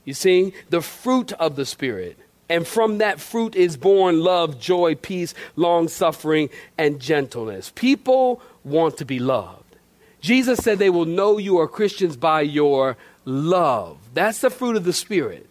You 0.03 0.13
see, 0.13 0.53
the 0.69 0.81
fruit 0.81 1.31
of 1.33 1.55
the 1.55 1.65
Spirit. 1.65 2.17
And 2.49 2.65
from 2.65 2.99
that 2.99 3.19
fruit 3.19 3.55
is 3.55 3.77
born 3.77 4.21
love, 4.21 4.59
joy, 4.59 4.95
peace, 4.95 5.33
long 5.55 5.89
suffering, 5.89 6.49
and 6.77 6.99
gentleness. 6.99 7.71
People 7.75 8.41
want 8.63 8.97
to 8.97 9.05
be 9.05 9.19
loved. 9.19 9.63
Jesus 10.21 10.59
said 10.59 10.79
they 10.79 10.89
will 10.89 11.05
know 11.05 11.37
you 11.37 11.59
are 11.59 11.67
Christians 11.67 12.17
by 12.17 12.41
your 12.41 12.97
love. 13.25 13.97
That's 14.13 14.41
the 14.41 14.49
fruit 14.49 14.75
of 14.75 14.85
the 14.85 14.93
Spirit. 14.93 15.47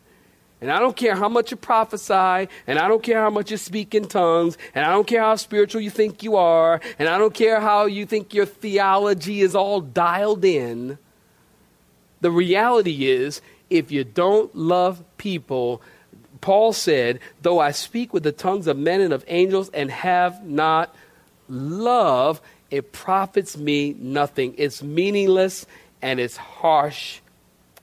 And 0.60 0.72
I 0.72 0.78
don't 0.78 0.96
care 0.96 1.14
how 1.14 1.28
much 1.28 1.50
you 1.50 1.56
prophesy, 1.56 2.48
and 2.66 2.78
I 2.78 2.88
don't 2.88 3.02
care 3.02 3.20
how 3.20 3.28
much 3.28 3.50
you 3.50 3.58
speak 3.58 3.94
in 3.94 4.08
tongues, 4.08 4.56
and 4.74 4.86
I 4.86 4.90
don't 4.90 5.06
care 5.06 5.20
how 5.20 5.36
spiritual 5.36 5.82
you 5.82 5.90
think 5.90 6.22
you 6.22 6.36
are, 6.36 6.80
and 6.98 7.08
I 7.08 7.18
don't 7.18 7.34
care 7.34 7.60
how 7.60 7.84
you 7.84 8.06
think 8.06 8.32
your 8.32 8.46
theology 8.46 9.42
is 9.42 9.54
all 9.54 9.80
dialed 9.82 10.44
in. 10.44 10.98
The 12.22 12.30
reality 12.30 13.06
is, 13.06 13.42
if 13.68 13.90
you 13.90 14.02
don't 14.02 14.54
love 14.56 15.04
people, 15.18 15.82
Paul 16.40 16.72
said, 16.72 17.20
though 17.42 17.58
I 17.58 17.72
speak 17.72 18.14
with 18.14 18.22
the 18.22 18.32
tongues 18.32 18.66
of 18.66 18.78
men 18.78 19.00
and 19.00 19.12
of 19.12 19.24
angels 19.26 19.68
and 19.70 19.90
have 19.90 20.46
not 20.46 20.94
love, 21.48 22.40
it 22.70 22.92
profits 22.92 23.56
me 23.56 23.94
nothing. 23.98 24.54
It's 24.56 24.82
meaningless 24.82 25.66
and 26.00 26.20
it's 26.20 26.36
harsh 26.36 27.20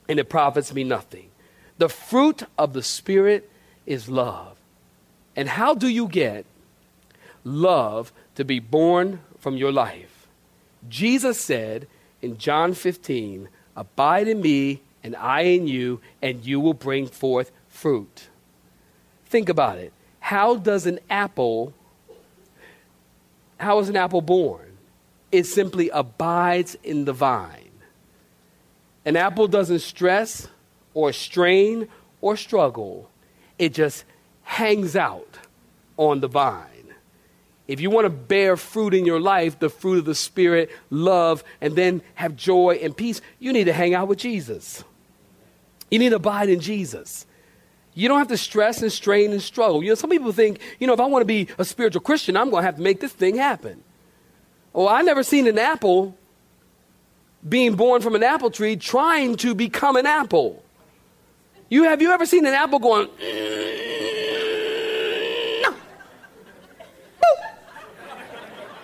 and 0.08 0.18
it 0.18 0.28
profits 0.28 0.72
me 0.74 0.84
nothing. 0.84 1.28
The 1.78 1.88
fruit 1.88 2.44
of 2.56 2.72
the 2.72 2.82
Spirit 2.82 3.50
is 3.86 4.08
love. 4.08 4.56
And 5.36 5.48
how 5.48 5.74
do 5.74 5.88
you 5.88 6.06
get 6.06 6.46
love 7.42 8.12
to 8.36 8.44
be 8.44 8.60
born 8.60 9.20
from 9.38 9.56
your 9.56 9.72
life? 9.72 10.26
Jesus 10.88 11.40
said 11.40 11.86
in 12.22 12.38
John 12.38 12.74
15, 12.74 13.48
Abide 13.76 14.28
in 14.28 14.40
me, 14.40 14.82
and 15.02 15.16
I 15.16 15.42
in 15.42 15.66
you, 15.66 16.00
and 16.22 16.44
you 16.46 16.60
will 16.60 16.74
bring 16.74 17.06
forth 17.06 17.50
fruit. 17.68 18.28
Think 19.26 19.48
about 19.48 19.78
it. 19.78 19.92
How 20.20 20.56
does 20.56 20.86
an 20.86 21.00
apple, 21.10 21.74
how 23.58 23.78
is 23.80 23.88
an 23.88 23.96
apple 23.96 24.22
born? 24.22 24.78
It 25.32 25.44
simply 25.44 25.90
abides 25.90 26.76
in 26.84 27.04
the 27.04 27.12
vine. 27.12 27.72
An 29.04 29.16
apple 29.16 29.48
doesn't 29.48 29.80
stress, 29.80 30.48
or 30.94 31.12
strain 31.12 31.88
or 32.20 32.36
struggle, 32.36 33.10
it 33.58 33.74
just 33.74 34.04
hangs 34.42 34.96
out 34.96 35.38
on 35.96 36.20
the 36.20 36.28
vine. 36.28 36.70
If 37.66 37.80
you 37.80 37.90
want 37.90 38.04
to 38.04 38.10
bear 38.10 38.56
fruit 38.56 38.94
in 38.94 39.06
your 39.06 39.20
life, 39.20 39.58
the 39.58 39.70
fruit 39.70 39.98
of 39.98 40.04
the 40.04 40.14
Spirit, 40.14 40.70
love, 40.90 41.42
and 41.60 41.76
then 41.76 42.02
have 42.14 42.36
joy 42.36 42.78
and 42.82 42.96
peace, 42.96 43.20
you 43.38 43.52
need 43.52 43.64
to 43.64 43.72
hang 43.72 43.94
out 43.94 44.08
with 44.08 44.18
Jesus. 44.18 44.84
You 45.90 45.98
need 45.98 46.10
to 46.10 46.16
abide 46.16 46.48
in 46.48 46.60
Jesus. 46.60 47.26
You 47.94 48.08
don't 48.08 48.18
have 48.18 48.28
to 48.28 48.36
stress 48.36 48.82
and 48.82 48.92
strain 48.92 49.32
and 49.32 49.40
struggle. 49.40 49.82
You 49.82 49.90
know, 49.90 49.94
some 49.94 50.10
people 50.10 50.32
think, 50.32 50.58
you 50.80 50.86
know, 50.86 50.92
if 50.92 51.00
I 51.00 51.06
want 51.06 51.22
to 51.22 51.26
be 51.26 51.48
a 51.58 51.64
spiritual 51.64 52.02
Christian, 52.02 52.36
I'm 52.36 52.50
going 52.50 52.62
to 52.62 52.66
have 52.66 52.76
to 52.76 52.82
make 52.82 53.00
this 53.00 53.12
thing 53.12 53.36
happen. 53.36 53.82
Oh, 54.74 54.84
well, 54.84 54.88
I've 54.88 55.04
never 55.04 55.22
seen 55.22 55.46
an 55.46 55.58
apple 55.58 56.16
being 57.48 57.76
born 57.76 58.02
from 58.02 58.14
an 58.14 58.22
apple 58.22 58.50
tree 58.50 58.76
trying 58.76 59.36
to 59.36 59.54
become 59.54 59.96
an 59.96 60.06
apple. 60.06 60.63
You 61.68 61.84
have 61.84 62.02
you 62.02 62.12
ever 62.12 62.26
seen 62.26 62.46
an 62.46 62.54
apple 62.54 62.78
going? 62.78 63.08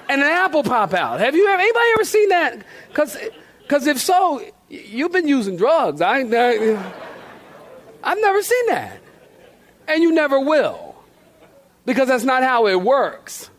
and 0.08 0.20
an 0.20 0.26
apple 0.26 0.62
pop 0.64 0.92
out. 0.92 1.20
Have 1.20 1.36
you 1.36 1.46
ever 1.46 1.60
anybody 1.60 1.84
ever 1.94 2.04
seen 2.04 2.28
that? 2.30 2.62
Because 2.88 3.16
because 3.62 3.86
if 3.86 3.98
so, 3.98 4.44
you've 4.68 5.12
been 5.12 5.28
using 5.28 5.56
drugs. 5.56 6.00
I, 6.00 6.18
I 6.20 6.92
I've 8.02 8.20
never 8.20 8.42
seen 8.42 8.66
that, 8.66 8.98
and 9.86 10.02
you 10.02 10.12
never 10.12 10.40
will, 10.40 10.96
because 11.86 12.08
that's 12.08 12.24
not 12.24 12.42
how 12.42 12.66
it 12.66 12.80
works. 12.80 13.50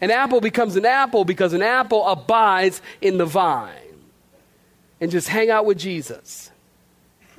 An 0.00 0.10
apple 0.10 0.42
becomes 0.42 0.76
an 0.76 0.84
apple 0.84 1.24
because 1.24 1.54
an 1.54 1.62
apple 1.62 2.06
abides 2.06 2.82
in 3.00 3.16
the 3.16 3.24
vine. 3.24 3.72
And 5.00 5.10
just 5.10 5.28
hang 5.28 5.50
out 5.50 5.64
with 5.66 5.78
Jesus 5.78 6.50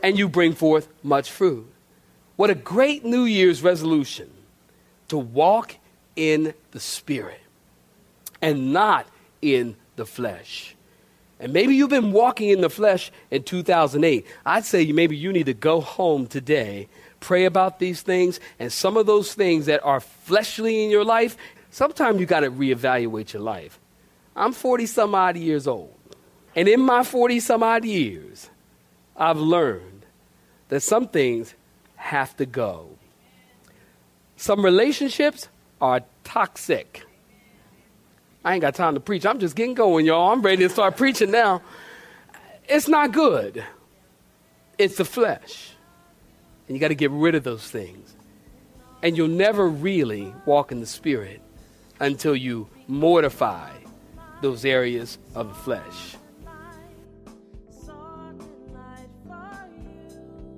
and 0.01 0.17
you 0.17 0.29
bring 0.29 0.53
forth 0.53 0.87
much 1.03 1.31
fruit. 1.31 1.67
What 2.35 2.49
a 2.49 2.55
great 2.55 3.03
New 3.03 3.23
Year's 3.23 3.63
resolution 3.63 4.29
to 5.07 5.17
walk 5.17 5.75
in 6.15 6.53
the 6.71 6.79
Spirit 6.79 7.41
and 8.41 8.73
not 8.73 9.07
in 9.41 9.75
the 9.95 10.05
flesh. 10.05 10.75
And 11.39 11.53
maybe 11.53 11.75
you've 11.75 11.89
been 11.89 12.11
walking 12.11 12.49
in 12.49 12.61
the 12.61 12.69
flesh 12.69 13.11
in 13.29 13.43
2008. 13.43 14.25
I'd 14.45 14.65
say 14.65 14.91
maybe 14.91 15.15
you 15.15 15.31
need 15.31 15.45
to 15.45 15.53
go 15.53 15.81
home 15.81 16.27
today, 16.27 16.87
pray 17.19 17.45
about 17.45 17.79
these 17.79 18.01
things, 18.01 18.39
and 18.59 18.71
some 18.71 18.97
of 18.97 19.05
those 19.05 19.33
things 19.33 19.67
that 19.67 19.83
are 19.83 19.99
fleshly 19.99 20.83
in 20.83 20.89
your 20.89 21.05
life, 21.05 21.37
sometimes 21.69 22.19
you 22.19 22.25
got 22.25 22.39
to 22.39 22.51
reevaluate 22.51 23.33
your 23.33 23.43
life. 23.43 23.79
I'm 24.35 24.51
40 24.51 24.85
some 24.87 25.15
odd 25.15 25.37
years 25.37 25.67
old. 25.67 25.93
And 26.55 26.67
in 26.67 26.81
my 26.81 27.03
40 27.03 27.39
some 27.39 27.61
odd 27.61 27.85
years, 27.85 28.49
I've 29.17 29.39
learned 29.39 30.05
that 30.69 30.81
some 30.81 31.07
things 31.07 31.55
have 31.95 32.35
to 32.37 32.45
go. 32.45 32.89
Some 34.35 34.63
relationships 34.63 35.49
are 35.81 36.01
toxic. 36.23 37.03
I 38.45 38.53
ain't 38.53 38.61
got 38.61 38.75
time 38.75 38.93
to 38.93 38.99
preach. 38.99 39.25
I'm 39.25 39.39
just 39.39 39.55
getting 39.55 39.73
going, 39.73 40.05
y'all. 40.05 40.31
I'm 40.31 40.41
ready 40.41 40.63
to 40.63 40.69
start 40.69 40.95
preaching 40.95 41.31
now. 41.31 41.61
It's 42.69 42.87
not 42.87 43.11
good. 43.11 43.63
It's 44.77 44.97
the 44.97 45.05
flesh. 45.05 45.71
And 46.67 46.75
you 46.75 46.79
got 46.79 46.89
to 46.89 46.95
get 46.95 47.11
rid 47.11 47.35
of 47.35 47.43
those 47.43 47.69
things. 47.69 48.15
And 49.01 49.17
you'll 49.17 49.27
never 49.27 49.67
really 49.67 50.33
walk 50.45 50.71
in 50.71 50.79
the 50.79 50.85
Spirit 50.85 51.41
until 51.99 52.35
you 52.35 52.67
mortify 52.87 53.71
those 54.41 54.65
areas 54.65 55.17
of 55.33 55.49
the 55.49 55.55
flesh. 55.55 56.15